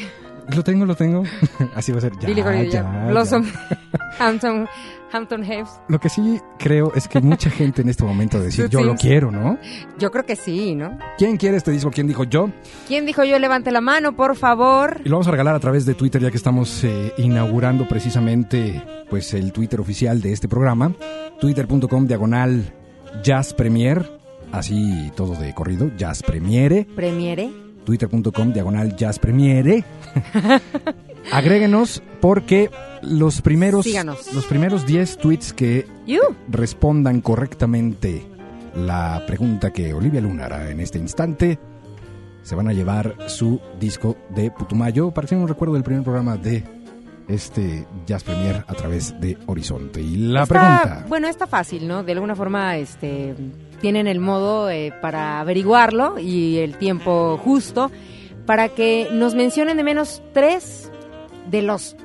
Lo 0.47 0.63
tengo, 0.63 0.85
lo 0.85 0.95
tengo. 0.95 1.23
Así 1.75 1.91
va 1.91 1.99
a 1.99 2.01
ser. 2.01 2.13
Ya, 2.19 2.27
Billy 2.27 2.41
Holiday, 2.41 2.69
ya, 2.69 2.83
Blossom. 3.07 3.45
Hampton, 4.19 4.67
Hampton. 5.11 5.45
Lo 5.89 5.99
que 5.99 6.09
sí 6.09 6.39
creo 6.57 6.91
es 6.95 7.07
que 7.07 7.19
mucha 7.19 7.49
gente 7.49 7.83
en 7.83 7.89
este 7.89 8.03
momento 8.03 8.39
decir, 8.39 8.67
yo 8.67 8.81
lo 8.81 8.95
quiero, 8.95 9.31
¿no? 9.31 9.59
Yo 9.99 10.09
creo 10.11 10.25
que 10.25 10.35
sí, 10.35 10.73
¿no? 10.73 10.97
¿Quién 11.17 11.37
quiere 11.37 11.57
este 11.57 11.71
disco? 11.71 11.91
¿Quién 11.91 12.07
dijo 12.07 12.23
yo? 12.23 12.49
¿Quién 12.87 13.05
dijo 13.05 13.23
yo 13.23 13.37
levante 13.37 13.71
la 13.71 13.81
mano, 13.81 14.15
por 14.15 14.35
favor? 14.35 15.01
Y 15.05 15.09
lo 15.09 15.15
vamos 15.17 15.27
a 15.27 15.31
regalar 15.31 15.55
a 15.55 15.59
través 15.59 15.85
de 15.85 15.93
Twitter 15.93 16.21
ya 16.21 16.31
que 16.31 16.37
estamos 16.37 16.83
eh, 16.83 17.13
inaugurando 17.17 17.87
precisamente 17.87 18.83
pues 19.09 19.33
el 19.35 19.51
Twitter 19.51 19.79
oficial 19.79 20.19
de 20.21 20.33
este 20.33 20.47
programa. 20.47 20.93
Twitter.com 21.39 22.07
diagonal 22.07 22.73
Jazz 23.23 23.53
Premier. 23.53 24.19
Así 24.51 25.11
todo 25.15 25.35
de 25.35 25.53
corrido. 25.53 25.91
Jazz 25.95 26.23
Premiere. 26.23 26.85
Premiere. 26.95 27.51
Twitter.com 27.85 28.53
diagonal 28.53 28.95
Jazz 28.95 29.19
Premiere. 29.19 29.83
Agréguenos 31.31 32.03
porque 32.21 32.69
los 33.01 33.41
primeros, 33.41 33.85
Síganos. 33.85 34.33
los 34.33 34.45
primeros 34.45 34.85
10 34.85 35.17
tweets 35.17 35.53
que 35.53 35.87
You. 36.05 36.21
respondan 36.49 37.21
correctamente 37.21 38.25
la 38.75 39.23
pregunta 39.27 39.71
que 39.71 39.93
Olivia 39.93 40.21
Luna 40.21 40.45
hará 40.45 40.69
en 40.69 40.79
este 40.79 40.99
instante, 40.99 41.59
se 42.41 42.55
van 42.55 42.67
a 42.67 42.73
llevar 42.73 43.15
su 43.27 43.61
disco 43.79 44.17
de 44.35 44.51
Putumayo. 44.51 45.11
Parece 45.11 45.35
un 45.35 45.47
recuerdo 45.47 45.75
del 45.75 45.83
primer 45.83 46.03
programa 46.03 46.35
de 46.37 46.63
este 47.29 47.87
Jazz 48.05 48.23
Premier 48.23 48.65
a 48.67 48.73
través 48.73 49.17
de 49.21 49.37
Horizonte. 49.45 50.01
Y 50.01 50.17
la 50.17 50.43
Está- 50.43 50.53
pregunta, 50.81 51.05
Bueno, 51.07 51.27
está 51.29 51.47
fácil, 51.47 51.87
¿no? 51.87 52.03
De 52.03 52.11
alguna 52.11 52.35
forma, 52.35 52.75
este, 52.77 53.33
tienen 53.83 54.07
el 54.07 54.21
modo 54.21 54.69
eh, 54.69 54.93
para 55.01 55.41
averiguarlo 55.41 56.17
y 56.17 56.59
el 56.59 56.77
tiempo 56.77 57.37
justo 57.43 57.91
para 58.45 58.69
que 58.69 59.09
nos 59.11 59.35
mencionen 59.35 59.75
de 59.75 59.83
menos 59.83 60.23
tres 60.33 60.89
de 61.51 61.63
los 61.63 61.97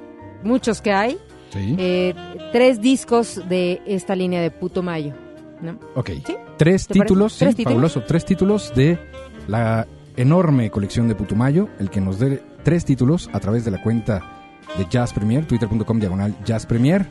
muchos 0.42 0.82
que 0.82 0.90
hay, 0.90 1.18
¿sí? 1.50 1.76
eh, 1.78 2.16
tres 2.50 2.80
discos 2.80 3.48
de 3.48 3.80
esta 3.86 4.16
línea 4.16 4.42
de 4.42 4.50
Puto 4.50 4.82
Mayo, 4.82 5.14
¿no? 5.62 5.78
ok, 5.94 6.10
¿sí? 6.26 6.34
tres 6.56 6.88
títulos, 6.88 7.34
sí, 7.34 7.44
¿Tres 7.44 7.54
títulos? 7.54 7.92
fabuloso, 7.92 8.02
tres 8.08 8.24
títulos 8.24 8.74
de 8.74 8.98
la 9.46 9.86
enorme 10.16 10.70
colección 10.70 11.06
de 11.06 11.14
Putumayo, 11.14 11.68
el 11.78 11.90
que 11.90 12.00
nos 12.00 12.18
dé 12.18 12.42
tres 12.64 12.84
títulos 12.84 13.30
a 13.32 13.38
través 13.38 13.64
de 13.64 13.70
la 13.70 13.80
cuenta 13.80 14.56
de 14.76 14.84
Jazz 14.90 15.12
Premier, 15.12 15.46
twitter.com 15.46 16.00
diagonal 16.00 16.34
Jazz 16.44 16.66
Premier, 16.66 17.06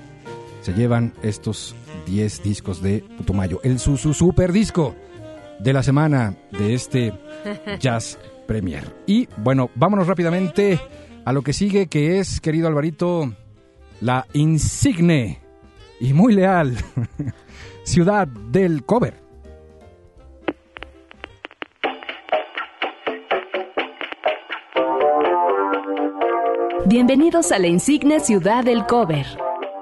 se 0.60 0.74
llevan 0.74 1.14
estos 1.24 1.74
10 2.08 2.42
discos 2.42 2.82
de 2.82 3.04
Putumayo, 3.18 3.60
el 3.64 3.80
su, 3.80 3.98
su 3.98 4.14
super 4.14 4.52
disco 4.52 4.96
de 5.60 5.74
la 5.74 5.84
semana 5.84 6.36
de 6.52 6.74
este 6.74 7.14
Jazz 7.80 8.18
Premier. 8.48 8.96
Y 9.06 9.28
bueno, 9.38 9.70
vámonos 9.76 10.08
rápidamente 10.08 10.80
a 11.26 11.34
lo 11.34 11.42
que 11.42 11.54
sigue, 11.54 11.88
que 11.88 12.20
es, 12.20 12.40
querido 12.40 12.68
Alvarito, 12.68 13.34
la 14.00 14.26
insigne 14.34 15.42
y 16.00 16.14
muy 16.14 16.34
leal 16.34 16.78
ciudad 17.84 18.28
del 18.28 18.86
cover. 18.86 19.28
Bienvenidos 26.86 27.52
a 27.52 27.60
la 27.60 27.68
insigne 27.68 28.22
ciudad 28.22 28.64
del 28.64 28.86
cover 28.86 29.26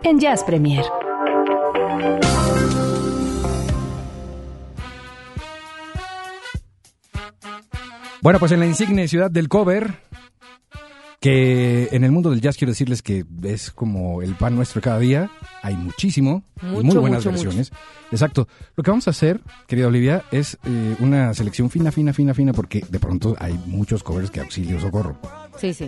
en 0.01 0.19
Jazz 0.19 0.43
Premier. 0.43 0.83
Bueno, 8.25 8.39
pues 8.39 8.51
en 8.53 8.59
la 8.59 8.65
insigne 8.65 9.07
ciudad 9.07 9.29
del 9.29 9.47
cover, 9.47 9.99
que 11.19 11.89
en 11.91 12.03
el 12.03 12.11
mundo 12.11 12.31
del 12.31 12.41
jazz 12.41 12.57
quiero 12.57 12.71
decirles 12.71 13.03
que 13.03 13.23
es 13.43 13.69
como 13.69 14.23
el 14.23 14.33
pan 14.33 14.55
nuestro 14.55 14.81
cada 14.81 14.97
día, 14.97 15.29
hay 15.61 15.75
muchísimo 15.75 16.43
y 16.59 16.65
muy 16.65 16.83
Mucho, 16.85 17.01
buenas 17.01 17.23
mucho, 17.23 17.29
versiones. 17.29 17.71
Exacto. 18.11 18.47
Lo 18.75 18.83
que 18.83 18.89
vamos 18.89 19.07
a 19.07 19.11
hacer, 19.11 19.41
querida 19.67 19.85
Olivia, 19.85 20.23
es 20.31 20.57
eh, 20.65 20.95
una 21.01 21.35
selección 21.35 21.69
fina, 21.69 21.91
fina, 21.91 22.13
fina, 22.13 22.33
fina, 22.33 22.51
porque 22.51 22.83
de 22.89 22.99
pronto 22.99 23.35
hay 23.39 23.59
muchos 23.67 24.01
covers 24.01 24.31
que 24.31 24.39
auxilio 24.39 24.79
socorro. 24.79 25.19
Sí, 25.57 25.71
sí. 25.75 25.87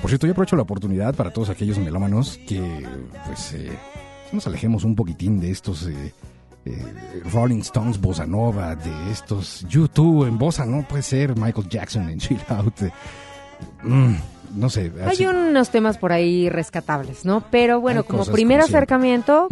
Por 0.00 0.10
cierto, 0.10 0.26
yo 0.26 0.32
aprovecho 0.32 0.56
la 0.56 0.62
oportunidad 0.62 1.14
para 1.14 1.32
todos 1.32 1.50
aquellos 1.50 1.78
melómanos 1.78 2.40
que, 2.48 2.84
pues, 3.26 3.52
eh, 3.52 3.70
nos 4.32 4.46
alejemos 4.46 4.84
un 4.84 4.94
poquitín 4.94 5.40
de 5.40 5.50
estos 5.50 5.86
eh, 5.86 6.12
eh, 6.64 7.22
Rolling 7.32 7.60
Stones 7.60 8.00
Bossa 8.00 8.26
Nova, 8.26 8.74
de 8.74 9.10
estos 9.12 9.64
YouTube 9.68 10.26
en 10.26 10.36
Bossa, 10.38 10.64
no 10.66 10.86
puede 10.86 11.02
ser 11.02 11.36
Michael 11.36 11.68
Jackson 11.68 12.08
en 12.10 12.18
Chill 12.20 12.40
Out. 12.48 12.82
eh, 12.82 12.92
mm, 13.84 14.14
no 14.56 14.70
sé. 14.70 14.92
así- 15.06 15.24
Hay 15.24 15.28
unos 15.28 15.70
temas 15.70 15.98
por 15.98 16.12
ahí 16.12 16.48
rescatables, 16.48 17.24
¿no? 17.24 17.44
Pero 17.50 17.80
bueno, 17.80 18.00
Hay 18.00 18.06
como 18.06 18.24
primer 18.26 18.60
como 18.60 18.68
acercamiento, 18.68 19.48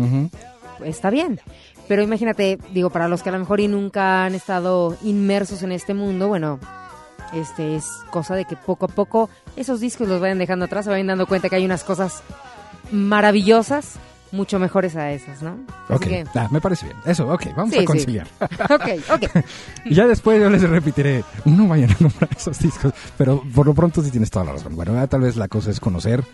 está 0.84 1.10
bien. 1.10 1.40
Pero 1.86 2.02
imagínate, 2.02 2.58
digo, 2.72 2.88
para 2.90 3.08
los 3.08 3.22
que 3.22 3.28
a 3.28 3.32
lo 3.32 3.38
mejor 3.38 3.60
y 3.60 3.68
nunca 3.68 4.24
han 4.24 4.34
estado 4.34 4.96
inmersos 5.02 5.62
en 5.62 5.70
este 5.72 5.92
mundo, 5.92 6.28
bueno, 6.28 6.58
este 7.34 7.76
es 7.76 7.84
cosa 8.10 8.34
de 8.34 8.46
que 8.46 8.56
poco 8.56 8.86
a 8.86 8.88
poco 8.88 9.28
esos 9.56 9.80
discos 9.80 10.08
los 10.08 10.18
vayan 10.20 10.38
dejando 10.38 10.64
atrás, 10.64 10.86
se 10.86 10.90
vayan 10.90 11.08
dando 11.08 11.26
cuenta 11.26 11.50
que 11.50 11.56
hay 11.56 11.64
unas 11.66 11.84
cosas 11.84 12.22
maravillosas, 12.90 13.94
mucho 14.34 14.58
mejores 14.58 14.96
a 14.96 15.10
esas, 15.12 15.42
¿no? 15.42 15.56
Así 15.88 15.94
Ok, 15.94 16.02
que, 16.02 16.24
ah, 16.34 16.48
me 16.50 16.60
parece 16.60 16.86
bien. 16.86 16.98
Eso, 17.06 17.26
ok, 17.32 17.46
vamos 17.56 17.70
Sí, 17.70 17.76
a 17.78 17.80
sí. 17.80 17.86
conciliar. 17.86 18.26
ok, 18.40 18.88
ok. 19.14 19.44
Y 19.86 19.94
ya 19.94 20.06
después 20.06 20.40
yo 20.40 20.50
les 20.50 20.62
repetiré, 20.68 21.24
no 21.44 21.68
vayan 21.68 21.90
a 21.92 21.94
comprar 21.96 22.28
esos 22.36 22.58
discos, 22.58 22.92
pero 23.16 23.42
por 23.54 23.66
lo 23.66 23.74
pronto 23.74 24.02
sí 24.02 24.10
tienes 24.10 24.30
toda 24.30 24.44
la 24.46 24.52
razón. 24.52 24.76
Bueno, 24.76 24.94
ya 24.94 25.06
tal 25.06 25.20
vez 25.22 25.36
la 25.36 25.48
cosa 25.48 25.70
es 25.70 25.80
conocer, 25.80 26.24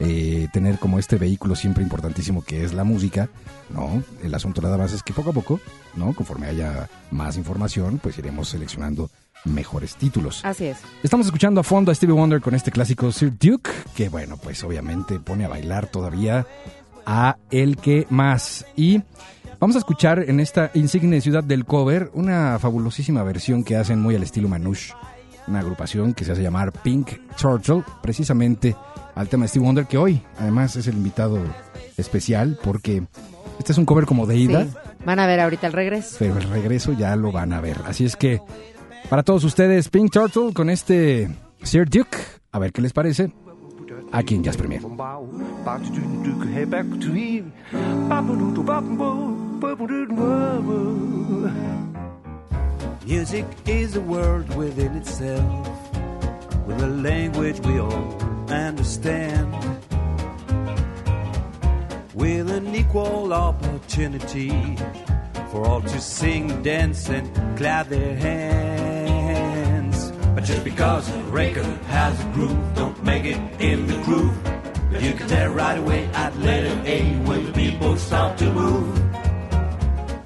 eh, 0.00 0.46
tener 0.52 0.78
como 0.78 0.98
este 0.98 1.16
vehículo 1.16 1.56
siempre 1.56 1.82
importantísimo 1.82 2.42
que 2.44 2.64
es 2.64 2.72
la 2.72 2.84
música, 2.84 3.28
¿no? 3.70 4.02
El 4.22 4.32
asunto 4.34 4.60
nada 4.62 4.78
más 4.78 4.92
es 4.92 5.02
que 5.02 5.12
poco 5.12 5.30
a 5.30 5.32
poco, 5.32 5.60
¿no? 5.96 6.14
Conforme 6.14 6.46
haya 6.46 6.88
más 7.10 7.36
información, 7.36 7.98
pues 8.02 8.16
iremos 8.18 8.48
seleccionando 8.48 9.10
mejores 9.44 9.94
títulos. 9.96 10.44
Así 10.44 10.66
es. 10.66 10.78
Estamos 11.02 11.26
escuchando 11.26 11.60
a 11.60 11.64
fondo 11.64 11.90
a 11.90 11.94
Stevie 11.94 12.14
Wonder 12.14 12.40
con 12.40 12.54
este 12.54 12.70
clásico 12.72 13.10
Sir 13.12 13.32
Duke, 13.38 13.70
que 13.94 14.08
bueno, 14.08 14.36
pues 14.36 14.62
obviamente 14.64 15.18
pone 15.20 15.44
a 15.44 15.48
bailar 15.48 15.86
todavía 15.86 16.44
a 17.10 17.38
el 17.50 17.78
que 17.78 18.06
más. 18.10 18.66
Y 18.76 19.02
vamos 19.58 19.74
a 19.76 19.78
escuchar 19.78 20.24
en 20.28 20.40
esta 20.40 20.70
insigne 20.74 21.20
ciudad 21.22 21.42
del 21.42 21.64
cover 21.64 22.10
una 22.12 22.58
fabulosísima 22.58 23.22
versión 23.22 23.64
que 23.64 23.76
hacen 23.76 23.98
muy 23.98 24.14
al 24.14 24.22
estilo 24.22 24.46
Manouche, 24.46 24.92
una 25.46 25.60
agrupación 25.60 26.12
que 26.12 26.26
se 26.26 26.32
hace 26.32 26.42
llamar 26.42 26.70
Pink 26.70 27.12
Turtle, 27.40 27.82
precisamente 28.02 28.76
al 29.14 29.28
tema 29.28 29.44
de 29.44 29.48
Stevie 29.48 29.66
Wonder, 29.66 29.86
que 29.86 29.96
hoy 29.96 30.22
además 30.38 30.76
es 30.76 30.86
el 30.86 30.96
invitado 30.96 31.38
especial 31.96 32.58
porque 32.62 33.02
este 33.58 33.72
es 33.72 33.78
un 33.78 33.86
cover 33.86 34.04
como 34.04 34.26
de 34.26 34.36
ida 34.36 34.64
Sí. 34.64 34.70
Van 35.06 35.18
a 35.18 35.26
ver 35.26 35.40
ahorita 35.40 35.66
el 35.66 35.72
regreso. 35.72 36.16
pero 36.18 36.36
el 36.36 36.50
regreso 36.50 36.92
ya 36.92 37.16
lo 37.16 37.32
van 37.32 37.52
a 37.54 37.60
ver. 37.62 37.78
Así 37.86 38.04
es 38.04 38.16
que 38.16 38.40
para 39.08 39.22
todos 39.22 39.44
ustedes, 39.44 39.88
Pink 39.88 40.12
Turtle 40.12 40.52
con 40.52 40.68
este 40.68 41.30
Sir 41.62 41.88
Duke, 41.88 42.18
a 42.52 42.58
ver 42.58 42.72
qué 42.72 42.82
les 42.82 42.92
parece 42.92 43.32
Premier. 44.56 44.80
Music 53.06 53.46
is 53.66 53.96
a 53.96 54.00
world 54.00 54.54
within 54.56 54.96
itself, 54.96 55.68
with 56.66 56.82
a 56.82 56.88
language 56.88 57.60
we 57.60 57.78
all 57.78 58.16
understand, 58.50 59.52
with 62.14 62.50
an 62.50 62.74
equal 62.74 63.32
opportunity 63.32 64.76
for 65.50 65.66
all 65.66 65.80
to 65.82 66.00
sing, 66.00 66.62
dance, 66.62 67.08
and 67.08 67.26
clap 67.56 67.88
their 67.88 68.16
hands. 68.16 68.77
But 70.38 70.44
just 70.44 70.62
because 70.62 71.12
a 71.12 71.18
record 71.22 71.66
has 71.88 72.24
a 72.24 72.28
groove, 72.28 72.74
don't 72.76 73.02
make 73.02 73.24
it 73.24 73.40
in 73.60 73.88
the 73.88 74.00
groove. 74.04 74.36
You 75.02 75.12
can 75.12 75.26
tell 75.26 75.50
right 75.50 75.76
away 75.76 76.04
at 76.14 76.38
letter 76.38 76.80
A 76.86 77.00
when 77.26 77.46
the 77.46 77.52
people 77.52 77.96
start 77.96 78.38
to 78.38 78.52
move. 78.52 79.02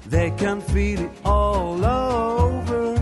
They 0.05 0.29
can 0.37 0.61
feel 0.61 0.99
it 0.99 1.11
all 1.25 1.83
over. 1.83 2.93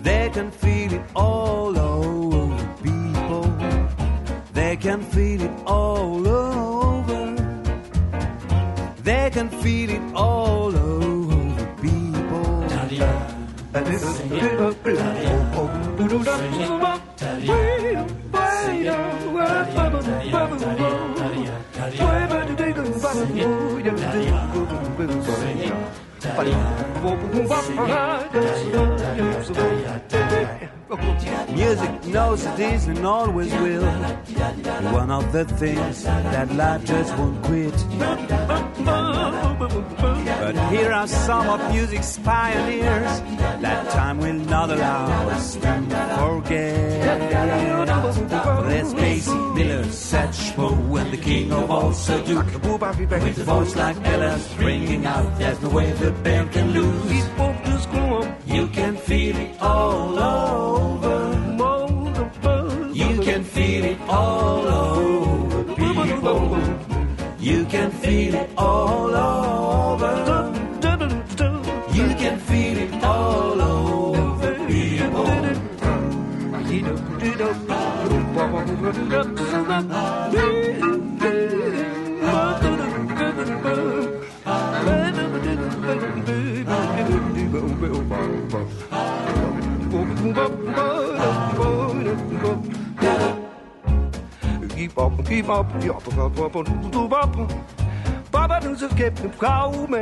They 0.00 0.30
can 0.30 0.50
feel 0.50 0.94
it 0.94 1.04
all 1.14 1.78
over, 1.78 2.56
people. 2.82 3.44
They 4.54 4.78
can 4.78 5.02
feel 5.02 5.42
it 5.42 5.52
all 5.66 6.26
over. 6.26 7.36
They 9.02 9.28
can 9.30 9.50
feel 9.50 9.90
it 9.90 10.14
all 10.14 10.74
over. 10.74 10.81
Music 31.50 32.04
knows 32.04 32.44
it 32.44 32.60
is 32.60 32.86
and 32.88 33.06
always 33.06 33.52
will. 33.54 33.82
One 34.92 35.10
of 35.10 35.32
the 35.32 35.46
things 35.46 36.04
that 36.04 36.54
life 36.54 36.84
just 36.84 37.16
won't 37.16 37.42
quit. 37.42 37.74
But 40.42 40.58
here 40.72 40.90
are 40.90 41.06
some 41.06 41.48
of 41.48 41.72
music's 41.72 42.18
pioneers 42.18 43.20
that 43.62 43.88
time 43.90 44.18
will 44.18 44.34
not 44.34 44.72
allow 44.72 45.28
us 45.28 45.54
to 45.54 45.60
forget. 46.18 47.00
There's 48.68 48.92
Basie, 48.92 49.54
Miller, 49.54 49.84
Satchmo, 49.84 51.00
and 51.00 51.12
the 51.12 51.16
king 51.16 51.52
of 51.52 51.70
all 51.70 51.92
Duke. 52.26 52.44
With 53.22 53.38
a 53.38 53.44
voice 53.44 53.76
like 53.76 53.96
Ella's 54.04 54.56
ringing 54.58 55.06
out, 55.06 55.38
there's 55.38 55.60
no 55.62 55.68
way 55.68 55.92
the 55.92 56.10
band 56.10 56.50
can 56.50 56.72
lose. 56.72 57.12
You 58.44 58.66
can 58.66 58.96
feel 58.96 59.36
it 59.36 59.62
all 59.62 60.18
over. 60.18 61.22
You 62.92 63.22
can 63.22 63.44
feel 63.44 63.84
it 63.84 64.00
all 64.08 64.66
over, 64.66 65.64
people. 65.76 66.58
You 67.38 67.64
can 67.66 67.92
feel 67.92 68.34
it 68.34 68.50
all 68.56 69.14
over. 69.14 70.31
Keep 94.74 94.98
up, 94.98 95.24
keep 95.24 95.48
up, 95.48 95.66
ja, 95.82 95.94
toch 96.02 96.14
wel, 96.14 96.30
papa, 96.30 96.62
doe 96.90 97.08
papa. 97.08 97.46
Papa 98.30 98.60
doet 98.60 98.78
zijn 98.78 98.94
kip, 98.94 99.18
een 99.22 99.32
vrouw, 99.36 99.86
man. 99.88 100.00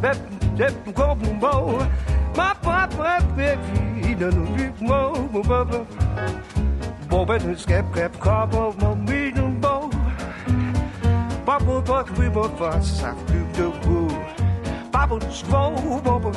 Wep, 0.00 0.16
wep, 0.56 0.74
kop, 0.94 1.16
een 1.22 1.38
ma 2.36 2.54
propre 2.54 3.18
baby, 3.36 4.14
dans 4.16 4.34
nos 4.36 4.44
mouvements, 4.44 5.12
mon 5.32 5.42
papa. 5.42 5.78
Bon, 7.08 7.26
ben, 7.26 7.38
nous 7.44 7.56
skep, 7.56 7.84
skep, 7.92 8.18
comme 8.18 8.50
mon 8.80 8.96
million 8.96 9.50
beau. 9.60 9.90
Pas 11.44 11.58
pour 11.58 11.82
pas 11.82 12.04
trouver 12.04 12.28
mon 12.28 12.48
face, 12.50 13.00
ça 13.00 13.14
flûte 13.26 13.58
de 13.58 13.86
goût. 13.86 14.08
Pas 14.92 15.06
pour 15.06 15.18
nous 15.18 15.32
skep, 15.32 15.50
bon, 16.04 16.20
bon. 16.20 16.32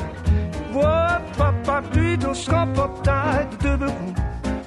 Moi, 0.72 1.20
papa, 1.38 1.82
lui, 1.94 2.18
dans 2.18 2.34
ce 2.34 2.50
comportement 2.50 3.46
de 3.62 3.76
beaucoup. 3.76 4.14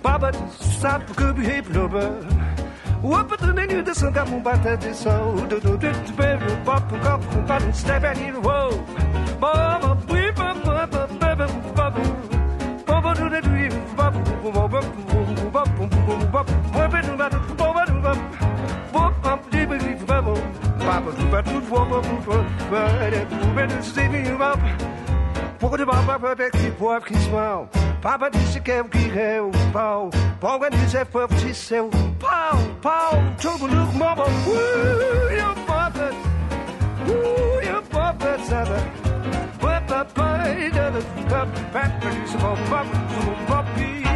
Papa, 0.01 0.31
ça 0.59 0.99
peut 1.05 1.13
que 1.13 1.31
bien 1.33 1.61
pleurer. 1.61 2.11
Whoop 3.03 3.31
at 3.31 3.37
the 3.37 3.53
menu, 3.53 3.83
the 3.83 3.93
sun 3.93 4.11
got 4.11 4.25
by 4.43 4.57
the 4.57 4.75
diso. 4.77 5.47
Do 5.47 5.59
do 5.59 5.77
do 5.77 5.91
do, 5.91 6.13
baby, 6.17 6.45
pop, 6.65 6.81
pop, 7.03 7.21
pop, 7.45 7.61
step 7.73 8.03
and 8.03 8.19
it, 8.19 8.35
whoa. 8.41 8.71
Mama, 9.39 9.95
Papa 28.01 28.29
disse 28.29 28.61
que 28.61 28.71
eu 28.71 28.85
queria 28.85 29.43
o 29.43 29.51
pau. 29.73 30.09
Polga 30.39 30.69
disse 30.69 31.03
foi 31.05 31.27
de 31.27 31.79
o 31.79 31.89
pau, 32.19 32.57
pau. 32.81 33.11
Tudo 33.41 33.65
o 33.65 33.93
mama. 33.97 34.23
Woo, 34.45 35.31
your 35.31 35.53
puppet. 35.65 36.15
Woo, 37.05 37.61
your 37.61 37.81
puppet, 37.83 38.39
sabe? 38.45 38.79
Papa, 39.59 40.05
pai, 40.13 40.69
dada, 40.69 40.99
papa, 41.29 41.47
papa, 41.73 42.09
disse, 42.11 42.37
papa, 42.37 42.55
papa, 42.69 42.85
papa, 43.47 44.06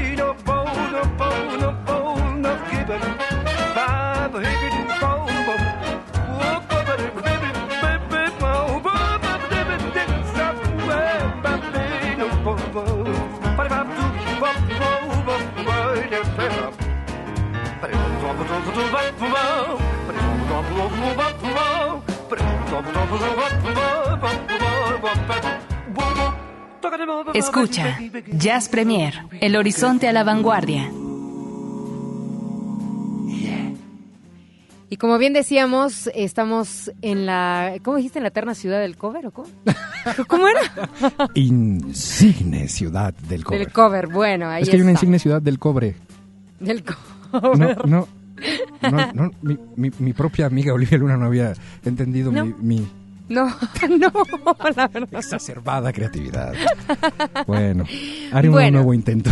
Escucha, 27.33 27.97
Jazz 28.33 28.69
Premier, 28.69 29.25
El 29.39 29.55
Horizonte 29.55 30.07
a 30.07 30.13
la 30.13 30.23
Vanguardia. 30.23 30.89
Y 34.93 34.97
como 34.97 35.17
bien 35.17 35.31
decíamos, 35.31 36.09
estamos 36.13 36.91
en 37.01 37.25
la, 37.25 37.75
¿cómo 37.81 37.95
dijiste? 37.95 38.19
En 38.19 38.23
la 38.23 38.27
eterna 38.27 38.53
ciudad 38.53 38.81
del 38.81 38.97
cover, 38.97 39.27
¿o 39.27 39.31
cómo? 39.31 39.47
¿Cómo 40.27 40.47
era? 40.49 40.59
Insigne 41.33 42.67
ciudad 42.67 43.13
del 43.13 43.45
cobre. 43.45 43.59
Del 43.59 43.71
cover, 43.71 44.07
bueno, 44.07 44.49
ahí 44.49 44.63
es 44.63 44.69
que 44.69 44.75
hay 44.75 44.81
una 44.81 44.91
insigne 44.91 45.17
ciudad 45.17 45.41
del 45.41 45.59
cobre. 45.59 45.95
Del 46.59 46.83
cover. 46.83 47.87
no, 47.87 48.05
no, 48.81 49.11
no, 49.13 49.31
mi, 49.41 49.57
mi- 49.77 49.91
mi 49.97 50.11
propia 50.11 50.47
amiga 50.47 50.73
Olivia 50.73 50.97
Luna 50.97 51.15
no 51.15 51.27
había 51.27 51.53
entendido 51.85 52.29
No. 52.33 52.45
mi, 52.47 52.53
mi 52.79 52.87
No, 53.29 53.45
no, 53.97 54.11
la 54.75 54.87
verdad. 54.89 55.13
exacerbada 55.13 55.93
creatividad. 55.93 56.53
Bueno, 57.47 57.85
haré 58.33 58.49
un 58.49 58.73
nuevo 58.73 58.93
intento. 58.93 59.29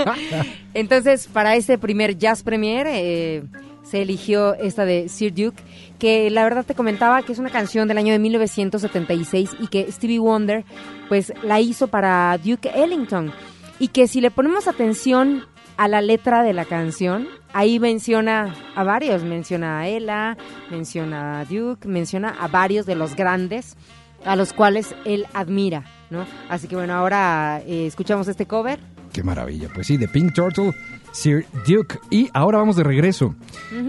Entonces, 0.74 1.28
para 1.32 1.54
este 1.54 1.78
primer 1.78 2.18
Jazz 2.18 2.42
Premier 2.42 2.86
eh, 2.90 3.44
se 3.92 4.00
eligió 4.00 4.54
esta 4.54 4.86
de 4.86 5.10
Sir 5.10 5.34
Duke, 5.34 5.62
que 5.98 6.30
la 6.30 6.44
verdad 6.44 6.64
te 6.64 6.74
comentaba 6.74 7.20
que 7.20 7.32
es 7.32 7.38
una 7.38 7.50
canción 7.50 7.88
del 7.88 7.98
año 7.98 8.14
de 8.14 8.18
1976 8.20 9.50
y 9.60 9.66
que 9.66 9.92
Stevie 9.92 10.18
Wonder 10.18 10.64
pues 11.10 11.30
la 11.42 11.60
hizo 11.60 11.88
para 11.88 12.38
Duke 12.42 12.70
Ellington. 12.74 13.34
Y 13.78 13.88
que 13.88 14.08
si 14.08 14.22
le 14.22 14.30
ponemos 14.30 14.66
atención 14.66 15.44
a 15.76 15.88
la 15.88 16.00
letra 16.00 16.42
de 16.42 16.54
la 16.54 16.64
canción, 16.64 17.28
ahí 17.52 17.78
menciona 17.78 18.54
a 18.74 18.82
varios, 18.82 19.24
menciona 19.24 19.80
a 19.80 19.88
Ella, 19.88 20.38
menciona 20.70 21.40
a 21.40 21.44
Duke, 21.44 21.86
menciona 21.86 22.30
a 22.30 22.48
varios 22.48 22.86
de 22.86 22.94
los 22.94 23.14
grandes 23.14 23.76
a 24.24 24.36
los 24.36 24.54
cuales 24.54 24.94
él 25.04 25.26
admira, 25.34 25.84
¿no? 26.08 26.24
Así 26.48 26.66
que 26.66 26.76
bueno, 26.76 26.94
ahora 26.94 27.60
eh, 27.66 27.86
escuchamos 27.88 28.26
este 28.26 28.46
cover. 28.46 28.80
Qué 29.12 29.22
maravilla. 29.22 29.68
Pues 29.74 29.88
sí, 29.88 29.98
de 29.98 30.08
Pink 30.08 30.32
Turtle, 30.32 30.72
Sir 31.12 31.46
Duke. 31.66 31.98
Y 32.10 32.28
ahora 32.32 32.58
vamos 32.58 32.76
de 32.76 32.82
regreso. 32.82 33.34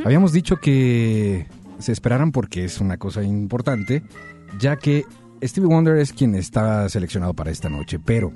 Habíamos 0.05 0.31
dicho 0.31 0.57
que 0.57 1.47
se 1.79 1.91
esperaran 1.91 2.31
porque 2.31 2.63
es 2.63 2.79
una 2.79 2.97
cosa 2.97 3.23
importante, 3.23 4.03
ya 4.59 4.77
que 4.77 5.05
Stevie 5.41 5.67
Wonder 5.67 5.97
es 5.97 6.13
quien 6.13 6.35
está 6.35 6.87
seleccionado 6.89 7.33
para 7.33 7.51
esta 7.51 7.69
noche, 7.69 7.99
pero 7.99 8.31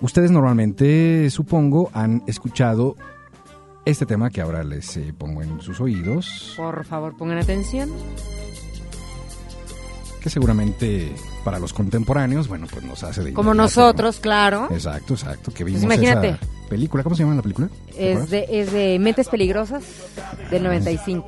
ustedes 0.00 0.30
normalmente, 0.30 1.28
supongo, 1.30 1.90
han 1.92 2.22
escuchado 2.26 2.96
este 3.84 4.06
tema 4.06 4.30
que 4.30 4.40
ahora 4.40 4.64
les 4.64 4.96
eh, 4.96 5.12
pongo 5.16 5.42
en 5.42 5.60
sus 5.60 5.80
oídos, 5.80 6.54
Por 6.56 6.84
favor, 6.84 7.16
pongan 7.16 7.38
atención. 7.38 7.90
Que 10.24 10.30
seguramente 10.30 11.12
para 11.44 11.58
los 11.58 11.74
contemporáneos, 11.74 12.48
bueno, 12.48 12.66
pues 12.72 12.82
nos 12.82 13.04
hace 13.04 13.22
de 13.22 13.34
Como 13.34 13.52
nosotros, 13.52 14.20
claro. 14.20 14.68
Exacto, 14.70 15.12
exacto, 15.12 15.52
que 15.52 15.64
vimos 15.64 15.82
imagínate. 15.82 16.28
esa 16.30 16.38
película. 16.66 17.02
¿Cómo 17.02 17.14
se 17.14 17.24
llama 17.24 17.34
la 17.34 17.42
película? 17.42 17.68
¿Te 17.94 18.12
Es 18.12 18.30
de, 18.30 18.46
es 18.48 18.72
de 18.72 18.98
Mentes 18.98 19.28
Peligrosas 19.28 19.84
del 20.50 20.62
95. 20.62 21.26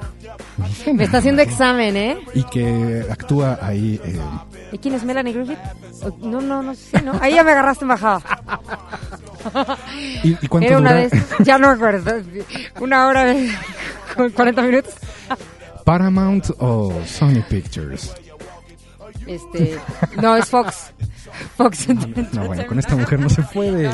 Me 0.94 1.04
está 1.04 1.18
haciendo 1.18 1.42
examen, 1.42 1.94
¿eh? 1.94 2.16
Y 2.32 2.42
que 2.44 3.04
actúa 3.10 3.58
ahí... 3.60 4.00
eh, 4.02 4.18
¿Y 4.72 4.78
quién 4.78 4.94
es 4.94 5.04
Melanie 5.04 5.34
Griffith? 5.34 5.58
No, 6.22 6.40
no, 6.40 6.62
no 6.62 6.74
sé, 6.74 7.02
¿no? 7.02 7.12
Ahí 7.20 7.34
ya 7.34 7.44
me 7.44 7.50
agarraste 7.50 7.84
en 7.84 7.88
bajada. 7.88 8.22
¿Y, 10.24 10.38
y 10.42 10.48
cuánto 10.48 10.68
Era 10.70 10.78
una 10.78 10.92
dura? 10.94 11.02
esas, 11.02 11.38
ya 11.44 11.58
no 11.58 11.68
me 11.68 11.74
acuerdo. 11.74 12.12
Una 12.80 13.06
hora 13.08 13.24
de, 13.26 13.50
con 14.16 14.30
40 14.30 14.62
minutos. 14.62 14.94
¿Paramount 15.84 16.46
o 16.60 16.94
Sony 17.06 17.42
Pictures? 17.46 18.14
Este, 19.26 19.78
no, 20.20 20.36
es 20.36 20.46
Fox. 20.46 20.92
Fox. 21.56 21.88
No, 22.32 22.46
bueno, 22.46 22.66
con 22.66 22.78
esta 22.78 22.96
mujer 22.96 23.20
no 23.20 23.28
se 23.28 23.42
puede. 23.42 23.90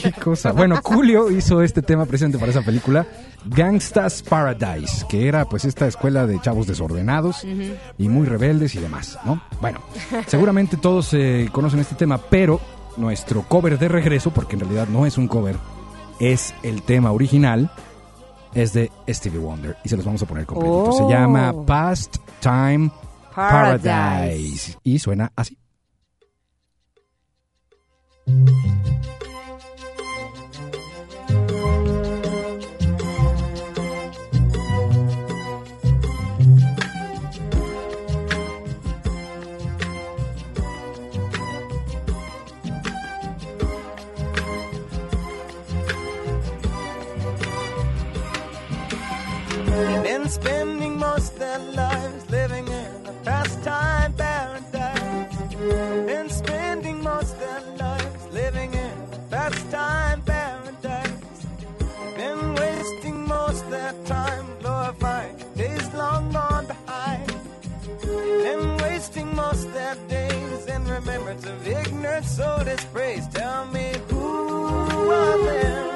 Qué 0.00 0.12
cosa. 0.12 0.52
Bueno, 0.52 0.80
Julio 0.82 1.30
hizo 1.30 1.62
este 1.62 1.82
tema 1.82 2.06
presente 2.06 2.38
para 2.38 2.50
esa 2.50 2.62
película, 2.62 3.06
Gangsta's 3.44 4.22
Paradise, 4.22 5.04
que 5.08 5.26
era 5.26 5.44
pues 5.44 5.64
esta 5.64 5.86
escuela 5.86 6.26
de 6.26 6.40
chavos 6.40 6.66
desordenados 6.66 7.44
y 7.98 8.08
muy 8.08 8.26
rebeldes 8.26 8.74
y 8.74 8.80
demás, 8.80 9.18
¿no? 9.24 9.42
Bueno, 9.60 9.80
seguramente 10.26 10.76
todos 10.76 11.12
eh, 11.14 11.48
conocen 11.52 11.80
este 11.80 11.94
tema, 11.94 12.18
pero 12.18 12.60
nuestro 12.96 13.42
cover 13.42 13.78
de 13.78 13.88
regreso, 13.88 14.30
porque 14.30 14.54
en 14.54 14.60
realidad 14.60 14.88
no 14.88 15.06
es 15.06 15.18
un 15.18 15.28
cover, 15.28 15.56
es 16.20 16.54
el 16.62 16.82
tema 16.82 17.10
original, 17.10 17.70
es 18.54 18.72
de 18.72 18.90
Stevie 19.08 19.38
Wonder 19.38 19.76
y 19.82 19.88
se 19.88 19.96
los 19.96 20.04
vamos 20.04 20.22
a 20.22 20.26
poner 20.26 20.46
completito. 20.46 20.84
Oh. 20.84 21.08
Se 21.08 21.14
llama 21.14 21.52
Past 21.66 22.16
Time 22.40 22.90
Paradise. 23.34 23.82
Paradise 23.82 24.78
y 24.84 24.98
suena 24.98 25.32
así. 25.36 25.58
They've 50.02 50.30
spending 50.30 50.98
most 50.98 51.38
their 51.38 51.58
lives 51.58 52.21
their 63.92 64.06
time 64.06 64.46
glorifying 64.60 65.36
days 65.56 65.94
long 65.94 66.32
gone 66.32 66.66
behind. 66.66 67.30
and 68.04 68.80
wasting 68.80 69.34
most 69.34 69.72
their 69.72 69.96
days 70.08 70.66
in 70.66 70.84
remembrance 70.84 71.44
of 71.46 71.66
ignorance, 71.66 72.30
so 72.30 72.62
dispraise. 72.64 73.26
Tell 73.28 73.66
me 73.66 73.92
who 74.08 75.10
of 75.10 75.44
them 75.44 75.91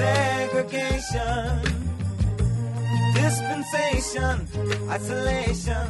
segregation, 0.00 1.60
dispensation, 3.14 4.36
isolation, 4.88 5.86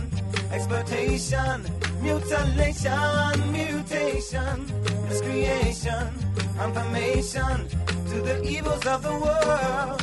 exploitation, 0.51 1.57
mutilation, 2.03 3.53
mutation, 3.53 4.57
miscreation, 5.09 6.09
confirmation 6.59 7.57
to 8.11 8.17
the 8.29 8.37
evils 8.43 8.85
of 8.87 9.01
the 9.03 9.17
world, 9.25 10.00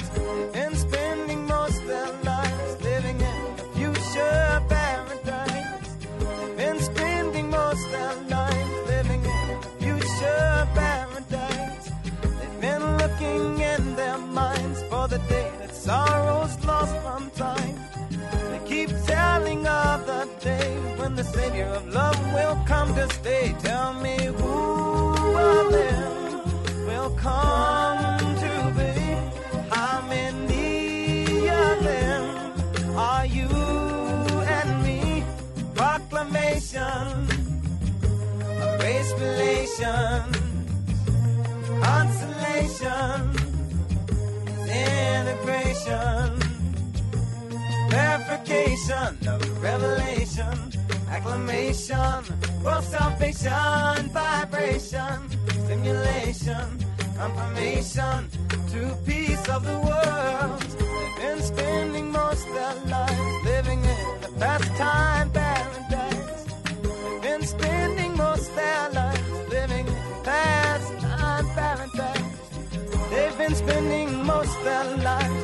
of 21.78 21.94
love 21.94 22.34
will 22.34 22.58
come 22.66 22.96
to 22.96 23.08
stay. 23.14 23.56
Tell 23.60 23.94
me 24.06 24.18
who 24.40 25.38
of 25.38 25.72
them 25.72 26.88
will 26.88 27.12
come 27.12 28.36
to 28.44 28.54
be? 28.78 28.94
How 29.70 30.02
many 30.08 31.50
of 31.50 31.84
them 31.84 32.24
are 32.98 33.26
you 33.26 33.50
and 34.58 34.70
me? 34.84 35.24
Proclamation 35.76 37.28
race 38.80 39.12
relation, 39.20 40.24
consolation, 41.82 42.77
acclamation, 51.38 52.24
world 52.64 52.84
salvation, 52.84 54.10
vibration, 54.10 55.30
stimulation, 55.66 56.68
confirmation 57.16 58.28
to 58.72 58.98
peace 59.06 59.50
of 59.50 59.64
the 59.64 59.80
world. 59.88 60.62
They've 60.62 61.36
been 61.36 61.42
spending 61.42 62.12
most 62.12 62.46
their 62.48 62.76
lives 62.86 63.46
living 63.46 63.80
in 63.84 64.24
a 64.24 64.32
pastime 64.40 65.32
paradise. 65.32 66.46
They've 66.82 67.22
been 67.22 67.44
spending 67.44 68.18
most 68.18 68.56
their 68.56 68.90
lives 68.90 69.50
living 69.50 69.88
in 69.88 70.24
pastime 70.24 71.48
paradise. 71.50 72.22
They've 73.12 73.38
been 73.38 73.56
spending 73.56 74.26
most 74.26 74.64
their 74.64 74.98
lives 74.98 75.37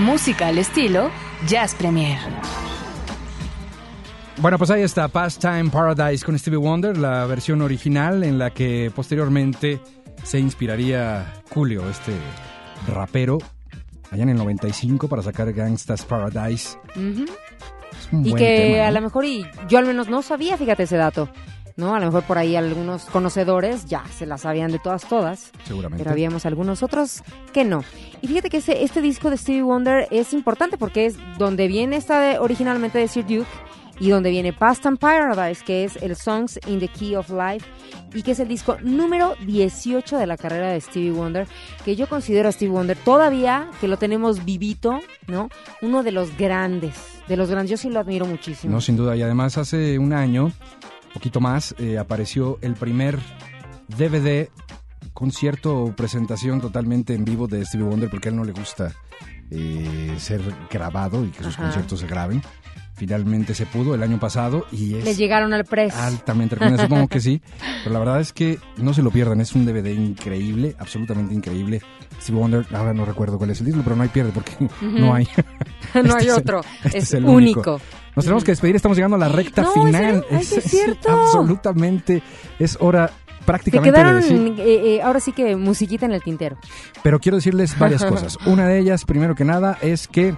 Música 0.00 0.48
al 0.48 0.58
estilo 0.58 1.10
Jazz 1.50 1.74
Premier. 1.74 2.16
Bueno, 4.36 4.56
pues 4.56 4.70
ahí 4.70 4.82
está, 4.82 5.08
Pastime 5.08 5.68
Paradise 5.68 6.24
con 6.24 6.38
Stevie 6.38 6.60
Wonder, 6.60 6.96
la 6.96 7.26
versión 7.26 7.60
original 7.60 8.22
en 8.22 8.38
la 8.38 8.50
que 8.50 8.92
posteriormente 8.94 9.80
se 10.22 10.38
inspiraría 10.38 11.42
Julio, 11.50 11.90
este 11.90 12.12
rapero, 12.86 13.38
allá 14.12 14.22
en 14.22 14.28
el 14.28 14.36
95 14.36 15.08
para 15.08 15.22
sacar 15.22 15.52
Gangsta's 15.52 16.04
Paradise. 16.04 16.78
Y 18.12 18.32
que 18.32 18.74
tema, 18.74 18.86
a 18.86 18.90
lo 18.92 19.00
mejor, 19.00 19.24
y 19.24 19.44
yo 19.68 19.78
al 19.78 19.86
menos 19.86 20.08
no 20.08 20.22
sabía, 20.22 20.56
fíjate 20.56 20.84
ese 20.84 20.98
dato, 20.98 21.28
¿no? 21.76 21.94
A 21.94 22.00
lo 22.00 22.06
mejor 22.06 22.22
por 22.24 22.38
ahí 22.38 22.56
algunos 22.56 23.04
conocedores 23.06 23.86
ya 23.86 24.04
se 24.16 24.26
la 24.26 24.38
sabían 24.38 24.72
de 24.72 24.78
todas, 24.78 25.04
todas. 25.06 25.50
Seguramente. 25.64 26.02
Pero 26.02 26.12
habíamos 26.12 26.46
algunos 26.46 26.82
otros 26.82 27.22
que 27.52 27.64
no. 27.64 27.82
Y 28.22 28.28
fíjate 28.28 28.50
que 28.50 28.58
ese, 28.58 28.82
este 28.84 29.00
disco 29.00 29.30
de 29.30 29.36
Stevie 29.36 29.62
Wonder 29.62 30.06
es 30.10 30.32
importante 30.32 30.76
porque 30.78 31.06
es 31.06 31.16
donde 31.38 31.68
viene 31.68 31.96
esta 31.96 32.20
de- 32.20 32.38
originalmente 32.38 32.98
de 32.98 33.08
Sir 33.08 33.24
Duke 33.26 33.46
y 33.98 34.08
donde 34.08 34.30
viene 34.30 34.54
Past 34.54 34.86
and 34.86 34.98
Paradise, 34.98 35.62
que 35.62 35.84
es 35.84 35.96
el 35.96 36.16
Songs 36.16 36.58
in 36.66 36.80
the 36.80 36.88
Key 36.88 37.16
of 37.16 37.28
Life 37.28 37.66
y 38.14 38.22
que 38.22 38.30
es 38.30 38.40
el 38.40 38.48
disco 38.48 38.78
número 38.82 39.34
18 39.46 40.16
de 40.16 40.26
la 40.26 40.38
carrera 40.38 40.72
de 40.72 40.80
Stevie 40.80 41.10
Wonder, 41.12 41.46
que 41.84 41.96
yo 41.96 42.08
considero 42.08 42.48
a 42.48 42.52
Stevie 42.52 42.72
Wonder 42.72 42.96
todavía 42.96 43.68
que 43.78 43.88
lo 43.88 43.98
tenemos 43.98 44.44
vivito, 44.46 45.00
¿no? 45.28 45.50
Uno 45.82 46.02
de 46.02 46.12
los 46.12 46.34
grandes, 46.38 46.94
de 47.28 47.36
los 47.36 47.50
grandes, 47.50 47.70
yo 47.72 47.76
sí 47.76 47.90
lo 47.90 48.00
admiro 48.00 48.24
muchísimo. 48.24 48.72
No, 48.72 48.80
sin 48.80 48.96
duda. 48.96 49.16
Y 49.16 49.22
además 49.22 49.58
hace 49.58 49.98
un 49.98 50.14
año, 50.14 50.50
poquito 51.12 51.40
más, 51.40 51.74
eh, 51.78 51.98
apareció 51.98 52.58
el 52.62 52.74
primer 52.74 53.18
DVD 53.88 54.48
concierto 55.12 55.76
o 55.84 55.96
presentación 55.96 56.60
totalmente 56.60 57.14
en 57.14 57.24
vivo 57.24 57.46
de 57.48 57.64
Stevie 57.64 57.86
Wonder 57.86 58.08
porque 58.10 58.28
a 58.28 58.30
él 58.30 58.36
no 58.36 58.44
le 58.44 58.52
gusta 58.52 58.92
eh, 59.50 60.14
ser 60.18 60.40
grabado 60.70 61.24
y 61.24 61.28
que 61.28 61.42
sus 61.42 61.54
Ajá. 61.54 61.64
conciertos 61.64 62.00
se 62.00 62.06
graben. 62.06 62.42
Finalmente 62.94 63.54
se 63.54 63.64
pudo 63.64 63.94
el 63.94 64.02
año 64.02 64.20
pasado 64.20 64.66
y 64.70 64.94
es 64.96 65.04
Le 65.04 65.14
llegaron 65.14 65.54
al 65.54 65.64
press. 65.64 65.94
altamente 65.96 66.54
recomendable. 66.54 66.86
Supongo 66.88 67.08
que 67.08 67.20
sí, 67.20 67.40
pero 67.82 67.94
la 67.94 67.98
verdad 67.98 68.20
es 68.20 68.32
que 68.34 68.58
no 68.76 68.92
se 68.92 69.02
lo 69.02 69.10
pierdan. 69.10 69.40
Es 69.40 69.54
un 69.54 69.64
DVD 69.64 69.86
increíble, 69.94 70.76
absolutamente 70.78 71.34
increíble. 71.34 71.80
Stevie 72.20 72.40
Wonder, 72.40 72.66
ahora 72.74 72.92
no 72.92 73.06
recuerdo 73.06 73.38
cuál 73.38 73.50
es 73.50 73.60
el 73.60 73.66
título, 73.66 73.82
pero 73.84 73.96
no 73.96 74.02
hay 74.02 74.10
pierde 74.10 74.32
porque 74.32 74.52
no 74.82 75.14
hay. 75.14 75.26
no 75.94 76.00
hay 76.00 76.04
Este 76.04 76.18
es 76.18 76.24
el- 76.24 76.30
otro, 76.30 76.60
este 76.84 76.98
es, 76.98 77.14
el 77.14 77.24
único. 77.24 77.80
Nos 78.16 78.24
tenemos 78.24 78.44
que 78.44 78.52
despedir, 78.52 78.76
estamos 78.76 78.96
llegando 78.96 79.16
a 79.16 79.20
la 79.20 79.28
recta 79.28 79.62
No, 79.62 79.68
¿en 79.76 79.86
final. 79.86 80.24
Ay, 80.30 80.44
sí 80.44 80.54
es 80.58 80.64
cierto. 80.64 81.08
absolutamente, 81.10 82.22
es 82.58 82.76
hora 82.80 83.10
prácticamente 83.46 83.98
de 83.98 84.04
quedaron, 84.04 84.20
decir. 84.22 84.54
eh, 84.66 84.96
eh, 84.96 85.02
ahora 85.02 85.20
sí 85.20 85.32
que 85.32 85.56
musiquita 85.56 86.06
en 86.06 86.12
el 86.12 86.22
tintero. 86.22 86.56
Pero 87.02 87.18
quiero 87.20 87.36
decirles 87.36 87.78
varias 87.78 88.04
cosas. 88.04 88.36
Una 88.46 88.66
de 88.66 88.78
ellas, 88.78 89.04
primero 89.04 89.34
que 89.34 89.44
nada, 89.44 89.78
es 89.80 90.06
que 90.08 90.34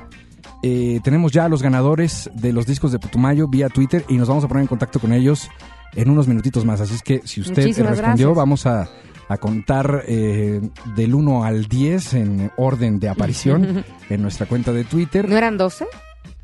eh, 0.63 1.01
tenemos 1.03 1.33
ya 1.33 1.47
a 1.47 1.49
los 1.49 1.63
ganadores 1.63 2.31
de 2.35 2.53
los 2.53 2.67
discos 2.67 2.93
de 2.93 2.99
Putumayo 2.99 3.49
vía 3.49 3.69
Twitter 3.69 4.05
y 4.09 4.17
nos 4.17 4.29
vamos 4.29 4.45
a 4.45 4.49
poner 4.49 4.63
en 4.63 4.69
contacto 4.69 5.01
con 5.01 5.13
ellos 5.13 5.49
en 5.95 6.09
unos 6.11 6.29
minutitos 6.29 6.65
más. 6.65 6.81
Así 6.81 6.95
es 6.95 7.03
que 7.03 7.21
si 7.25 7.41
usted 7.41 7.63
Muchísimas 7.63 7.99
respondió, 7.99 8.29
gracias. 8.29 8.37
vamos 8.37 8.67
a, 8.67 8.89
a 9.29 9.37
contar 9.39 10.05
eh, 10.07 10.61
del 10.95 11.15
1 11.15 11.45
al 11.45 11.67
10 11.67 12.15
en 12.15 12.51
orden 12.57 13.01
de 13.01 13.09
aparición 13.09 13.85
en 14.09 14.23
nuestra 14.23 14.47
cuenta 14.47 14.73
de 14.73 14.85
Twitter. 14.85 15.29
¿No 15.29 15.37
eran 15.37 15.59
12? 15.59 15.87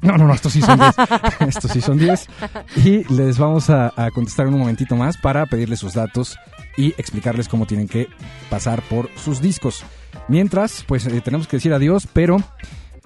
No, 0.01 0.17
no, 0.17 0.27
no, 0.27 0.35
estos 0.35 0.53
sí 0.53 0.63
son 0.63 0.79
10. 0.79 0.95
estos 1.49 1.71
sí 1.73 1.81
son 1.81 1.99
10. 1.99 2.27
Y 2.85 3.13
les 3.13 3.39
vamos 3.39 3.69
a, 3.71 3.93
contestar 4.15 4.47
en 4.47 4.55
un 4.55 4.61
momentito 4.61 4.97
más 4.97 5.17
para 5.17 5.47
pedirles 5.47 5.81
sus 5.81 5.95
datos 5.95 6.39
y 6.77 6.89
explicarles 6.99 7.49
cómo 7.49 7.67
tienen 7.67 7.89
que 7.89 8.09
pasar 8.49 8.83
por 8.83 9.11
sus 9.17 9.41
discos. 9.41 9.85
Mientras, 10.29 10.85
pues 10.87 11.07
eh, 11.07 11.21
tenemos 11.21 11.49
que 11.49 11.57
decir 11.57 11.73
adiós, 11.73 12.07
pero, 12.13 12.37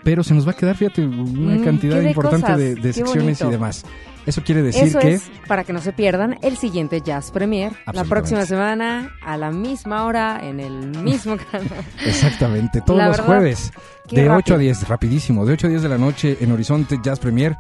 pero 0.03 0.23
se 0.25 0.35
nos 0.35 0.47
va 0.47 0.53
a 0.53 0.55
quedar, 0.55 0.77
fíjate, 0.77 1.05
una 1.05 1.57
Mm, 1.57 1.65
cantidad 1.65 1.99
de 2.01 2.09
importante 2.09 2.43
cosas, 2.47 2.59
de, 2.59 2.75
de 2.75 2.93
secciones 2.93 3.41
y 3.41 3.47
demás. 3.49 3.85
Eso 4.25 4.43
quiere 4.45 4.63
decir 4.63 4.85
Eso 4.85 5.01
que... 5.01 5.15
es 5.15 5.31
para 5.49 5.65
que 5.65 5.73
no 5.73 5.81
se 5.81 5.93
pierdan 5.93 6.39
el 6.43 6.57
siguiente 6.57 7.01
Jazz 7.01 7.33
Premier 7.33 7.73
la 7.93 8.05
próxima 8.05 8.47
semana 8.47 9.11
a 9.21 9.37
la 9.37 9.51
misma 9.51 10.05
hora 10.05 10.39
en 10.43 10.61
el 10.61 10.97
mismo 11.03 11.37
canal. 11.51 11.69
Exactamente, 12.07 12.81
todos 12.83 13.03
los 13.05 13.21
jueves, 13.21 13.73
de 14.11 14.23
8 14.23 14.29
rápido. 14.31 14.55
a 14.55 14.59
10, 14.59 14.89
rapidísimo, 14.89 15.45
de 15.45 15.55
8 15.55 15.67
a 15.67 15.71
10 15.71 15.83
de 15.83 15.89
la 15.89 15.99
noche 15.99 16.37
en 16.41 16.53
Horizonte 16.53 16.99
Jazz 17.03 17.19
Premier. 17.19 17.57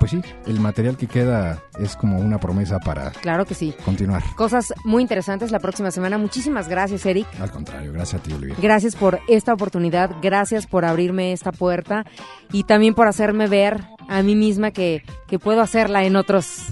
Pues 0.00 0.12
sí, 0.12 0.22
el 0.46 0.58
material 0.60 0.96
que 0.96 1.06
queda 1.06 1.62
es 1.78 1.94
como 1.94 2.18
una 2.18 2.40
promesa 2.40 2.78
para 2.78 3.10
Claro 3.10 3.44
que 3.44 3.52
sí. 3.54 3.74
continuar. 3.84 4.22
Cosas 4.34 4.72
muy 4.82 5.02
interesantes 5.02 5.50
la 5.52 5.58
próxima 5.58 5.90
semana. 5.90 6.16
Muchísimas 6.16 6.68
gracias, 6.68 7.04
Eric. 7.04 7.26
Al 7.38 7.50
contrario, 7.50 7.92
gracias 7.92 8.18
a 8.18 8.24
ti, 8.24 8.32
Olivia. 8.32 8.56
Gracias 8.62 8.96
por 8.96 9.20
esta 9.28 9.52
oportunidad, 9.52 10.16
gracias 10.22 10.66
por 10.66 10.86
abrirme 10.86 11.32
esta 11.32 11.52
puerta 11.52 12.06
y 12.50 12.64
también 12.64 12.94
por 12.94 13.08
hacerme 13.08 13.46
ver 13.46 13.84
a 14.08 14.22
mí 14.22 14.34
misma 14.34 14.70
que, 14.70 15.02
que 15.28 15.38
puedo 15.38 15.60
hacerla 15.60 16.02
en 16.04 16.16
otros 16.16 16.68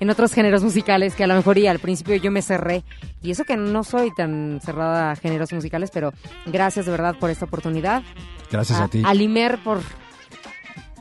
en 0.00 0.10
otros 0.10 0.32
géneros 0.32 0.62
musicales 0.62 1.16
que 1.16 1.24
a 1.24 1.26
lo 1.26 1.34
mejor 1.34 1.58
y 1.58 1.66
al 1.66 1.80
principio 1.80 2.14
yo 2.14 2.30
me 2.30 2.40
cerré 2.42 2.84
y 3.20 3.32
eso 3.32 3.42
que 3.42 3.56
no 3.56 3.82
soy 3.82 4.14
tan 4.14 4.60
cerrada 4.62 5.10
a 5.10 5.16
géneros 5.16 5.52
musicales, 5.52 5.90
pero 5.92 6.12
gracias 6.46 6.86
de 6.86 6.92
verdad 6.92 7.16
por 7.18 7.30
esta 7.30 7.46
oportunidad. 7.46 8.04
Gracias 8.52 8.80
a, 8.80 8.86
ti. 8.86 9.02
A 9.04 9.12
Limer 9.14 9.58
por 9.64 9.80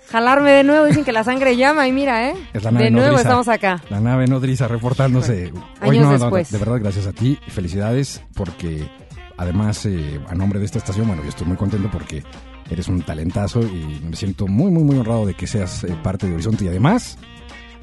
jalarme 0.10 0.52
de 0.52 0.64
nuevo, 0.64 0.86
dicen 0.86 1.04
que 1.04 1.12
la 1.12 1.24
sangre 1.24 1.58
llama 1.58 1.88
y 1.88 1.92
mira, 1.92 2.30
¿eh? 2.30 2.36
Es 2.54 2.64
la 2.64 2.72
nave 2.72 2.86
de 2.86 2.92
nuevo 2.92 3.08
nodriza. 3.08 3.22
estamos 3.24 3.48
acá. 3.48 3.82
La 3.90 4.00
nave 4.00 4.28
nodriza 4.28 4.68
reportándose. 4.68 5.52
Hoy 5.82 5.98
Años 5.98 6.06
no, 6.06 6.12
no, 6.12 6.18
no, 6.18 6.26
después. 6.26 6.52
de 6.52 6.58
verdad, 6.58 6.80
gracias 6.80 7.08
a 7.08 7.14
ti. 7.14 7.38
Felicidades 7.48 8.22
porque 8.34 8.90
además, 9.38 9.86
eh, 9.86 10.20
a 10.28 10.36
nombre 10.36 10.60
de 10.60 10.66
esta 10.66 10.80
estación, 10.80 11.08
bueno, 11.08 11.24
yo 11.24 11.30
estoy 11.30 11.48
muy 11.48 11.58
contento 11.58 11.90
porque 11.92 12.24
eres 12.70 12.88
un 12.88 13.02
talentazo 13.02 13.62
y 13.62 14.02
me 14.04 14.16
siento 14.16 14.48
muy, 14.48 14.72
muy, 14.72 14.84
muy 14.84 14.98
honrado 14.98 15.26
de 15.26 15.34
que 15.34 15.48
seas 15.48 15.84
eh, 15.84 15.96
parte 16.04 16.28
de 16.28 16.34
Horizonte 16.34 16.66
y 16.66 16.68
además 16.68 17.18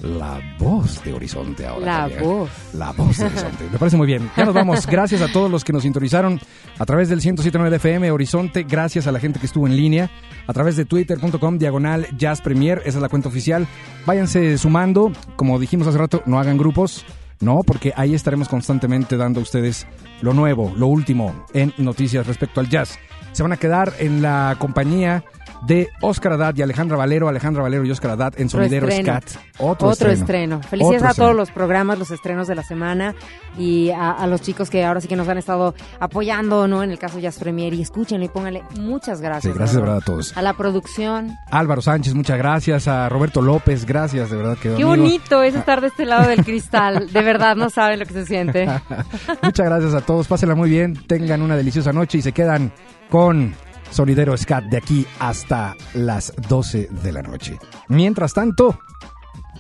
la 0.02 0.40
voz 0.58 1.02
de 1.04 1.12
Horizonte 1.12 1.66
ahora. 1.66 1.86
La 1.86 1.98
también. 2.00 2.22
voz. 2.22 2.50
La 2.74 2.92
voz 2.92 3.16
de 3.16 3.24
Horizonte. 3.26 3.64
Me 3.72 3.78
parece 3.78 3.96
muy 3.96 4.06
bien. 4.06 4.30
Ya 4.36 4.44
nos 4.44 4.54
vamos. 4.54 4.86
Gracias 4.86 5.22
a 5.22 5.28
todos 5.32 5.50
los 5.50 5.64
que 5.64 5.72
nos 5.72 5.82
sintonizaron 5.82 6.40
a 6.78 6.84
través 6.86 7.08
del 7.08 7.20
107.9 7.20 7.70
de 7.70 7.76
FM 7.76 8.10
Horizonte. 8.10 8.64
Gracias 8.64 9.06
a 9.06 9.12
la 9.12 9.20
gente 9.20 9.40
que 9.40 9.46
estuvo 9.46 9.66
en 9.66 9.76
línea 9.76 10.10
a 10.46 10.52
través 10.52 10.76
de 10.76 10.84
twitter.com 10.84 11.58
diagonal 11.58 12.06
Jazz 12.16 12.40
Premier. 12.40 12.78
Esa 12.84 12.98
es 12.98 13.02
la 13.02 13.08
cuenta 13.08 13.28
oficial. 13.28 13.66
Váyanse 14.06 14.58
sumando. 14.58 15.12
Como 15.36 15.58
dijimos 15.58 15.86
hace 15.86 15.98
rato, 15.98 16.22
no 16.26 16.38
hagan 16.38 16.58
grupos. 16.58 17.04
No, 17.40 17.62
porque 17.62 17.92
ahí 17.96 18.14
estaremos 18.14 18.48
constantemente 18.48 19.16
dando 19.16 19.40
a 19.40 19.42
ustedes 19.42 19.86
lo 20.22 20.32
nuevo, 20.32 20.72
lo 20.76 20.86
último 20.86 21.44
en 21.52 21.74
noticias 21.78 22.26
respecto 22.26 22.60
al 22.60 22.68
jazz. 22.68 22.98
Se 23.32 23.42
van 23.42 23.52
a 23.52 23.56
quedar 23.56 23.92
en 23.98 24.22
la 24.22 24.56
compañía 24.58 25.24
de 25.62 25.88
Oscar 26.00 26.32
Haddad 26.34 26.56
y 26.56 26.62
Alejandra 26.62 26.96
Valero, 26.96 27.28
Alejandra 27.28 27.62
Valero 27.62 27.84
y 27.84 27.90
Oscar 27.90 28.12
Haddad 28.12 28.34
en 28.38 28.48
Sonidero. 28.48 28.88
Scat. 28.90 29.24
Otro, 29.58 29.90
estreno. 30.10 30.60
Felicidades 30.62 30.96
Otro 30.98 31.06
a 31.06 31.10
estreno. 31.10 31.14
todos 31.14 31.36
los 31.36 31.50
programas, 31.50 31.98
los 31.98 32.10
estrenos 32.10 32.48
de 32.48 32.54
la 32.54 32.62
semana 32.62 33.14
y 33.58 33.90
a, 33.90 34.10
a 34.10 34.26
los 34.26 34.40
chicos 34.42 34.68
que 34.70 34.84
ahora 34.84 35.00
sí 35.00 35.08
que 35.08 35.16
nos 35.16 35.28
han 35.28 35.38
estado 35.38 35.74
apoyando, 36.00 36.66
¿no? 36.68 36.82
En 36.82 36.90
el 36.90 36.98
caso 36.98 37.18
Jazz 37.18 37.38
Premier 37.38 37.72
y 37.74 37.82
escúchenlo 37.82 38.24
y 38.24 38.28
pónganle 38.28 38.62
muchas 38.78 39.20
gracias. 39.20 39.52
Sí, 39.52 39.58
gracias 39.58 39.76
de 39.76 39.80
verdad 39.80 39.98
a 39.98 40.00
todos. 40.04 40.36
A 40.36 40.42
la 40.42 40.54
producción. 40.54 41.36
Álvaro 41.50 41.82
Sánchez, 41.82 42.14
muchas 42.14 42.38
gracias. 42.38 42.88
A 42.88 43.08
Roberto 43.08 43.40
López, 43.40 43.84
gracias, 43.86 44.30
de 44.30 44.36
verdad 44.36 44.58
que 44.58 44.74
Qué 44.74 44.84
bonito 44.84 45.42
es 45.42 45.54
estar 45.54 45.80
de 45.80 45.88
este 45.88 46.04
lado 46.04 46.28
del 46.28 46.44
cristal. 46.44 47.12
De 47.12 47.22
verdad, 47.22 47.56
no 47.56 47.70
saben 47.70 48.00
lo 48.00 48.06
que 48.06 48.12
se 48.12 48.26
siente. 48.26 48.66
Muchas 49.42 49.66
gracias 49.66 49.94
a 49.94 50.00
todos, 50.00 50.26
pásenla 50.26 50.54
muy 50.54 50.68
bien, 50.70 50.94
tengan 51.06 51.42
una 51.42 51.56
deliciosa 51.56 51.92
noche 51.92 52.18
y 52.18 52.22
se 52.22 52.32
quedan 52.32 52.72
con 53.10 53.54
Sonidero 53.94 54.36
Scat 54.36 54.64
de 54.64 54.76
aquí 54.76 55.06
hasta 55.20 55.76
las 55.94 56.32
12 56.48 56.88
de 56.90 57.12
la 57.12 57.22
noche. 57.22 57.60
Mientras 57.86 58.34
tanto, 58.34 58.76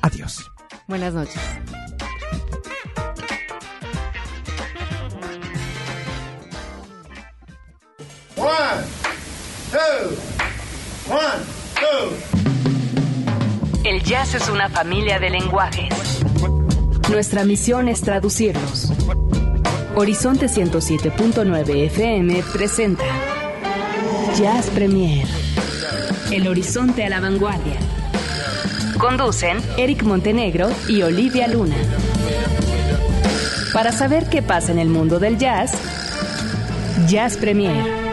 adiós. 0.02 0.50
Buenas 0.88 1.14
noches. 1.14 1.40
One, 8.36 8.50
two, 9.70 10.16
one, 11.08 11.44
two. 11.76 12.10
El 13.84 14.02
jazz 14.02 14.34
es 14.34 14.48
una 14.48 14.68
familia 14.68 15.20
de 15.20 15.30
lenguajes. 15.30 16.24
Nuestra 17.08 17.44
misión 17.44 17.86
es 17.86 18.00
traducirlos. 18.00 18.90
Horizonte 19.94 20.46
107.9 20.46 21.86
FM 21.86 22.42
presenta 22.52 23.04
Jazz 24.36 24.68
Premier. 24.70 25.24
El 26.32 26.48
horizonte 26.48 27.04
a 27.04 27.08
la 27.08 27.20
vanguardia. 27.20 27.78
Conducen 28.98 29.58
Eric 29.76 30.02
Montenegro 30.02 30.70
y 30.88 31.02
Olivia 31.02 31.46
Luna. 31.46 31.76
Para 33.72 33.92
saber 33.92 34.28
qué 34.28 34.42
pasa 34.42 34.72
en 34.72 34.80
el 34.80 34.88
mundo 34.88 35.20
del 35.20 35.38
jazz, 35.38 35.72
Jazz 37.06 37.36
Premier. 37.36 38.03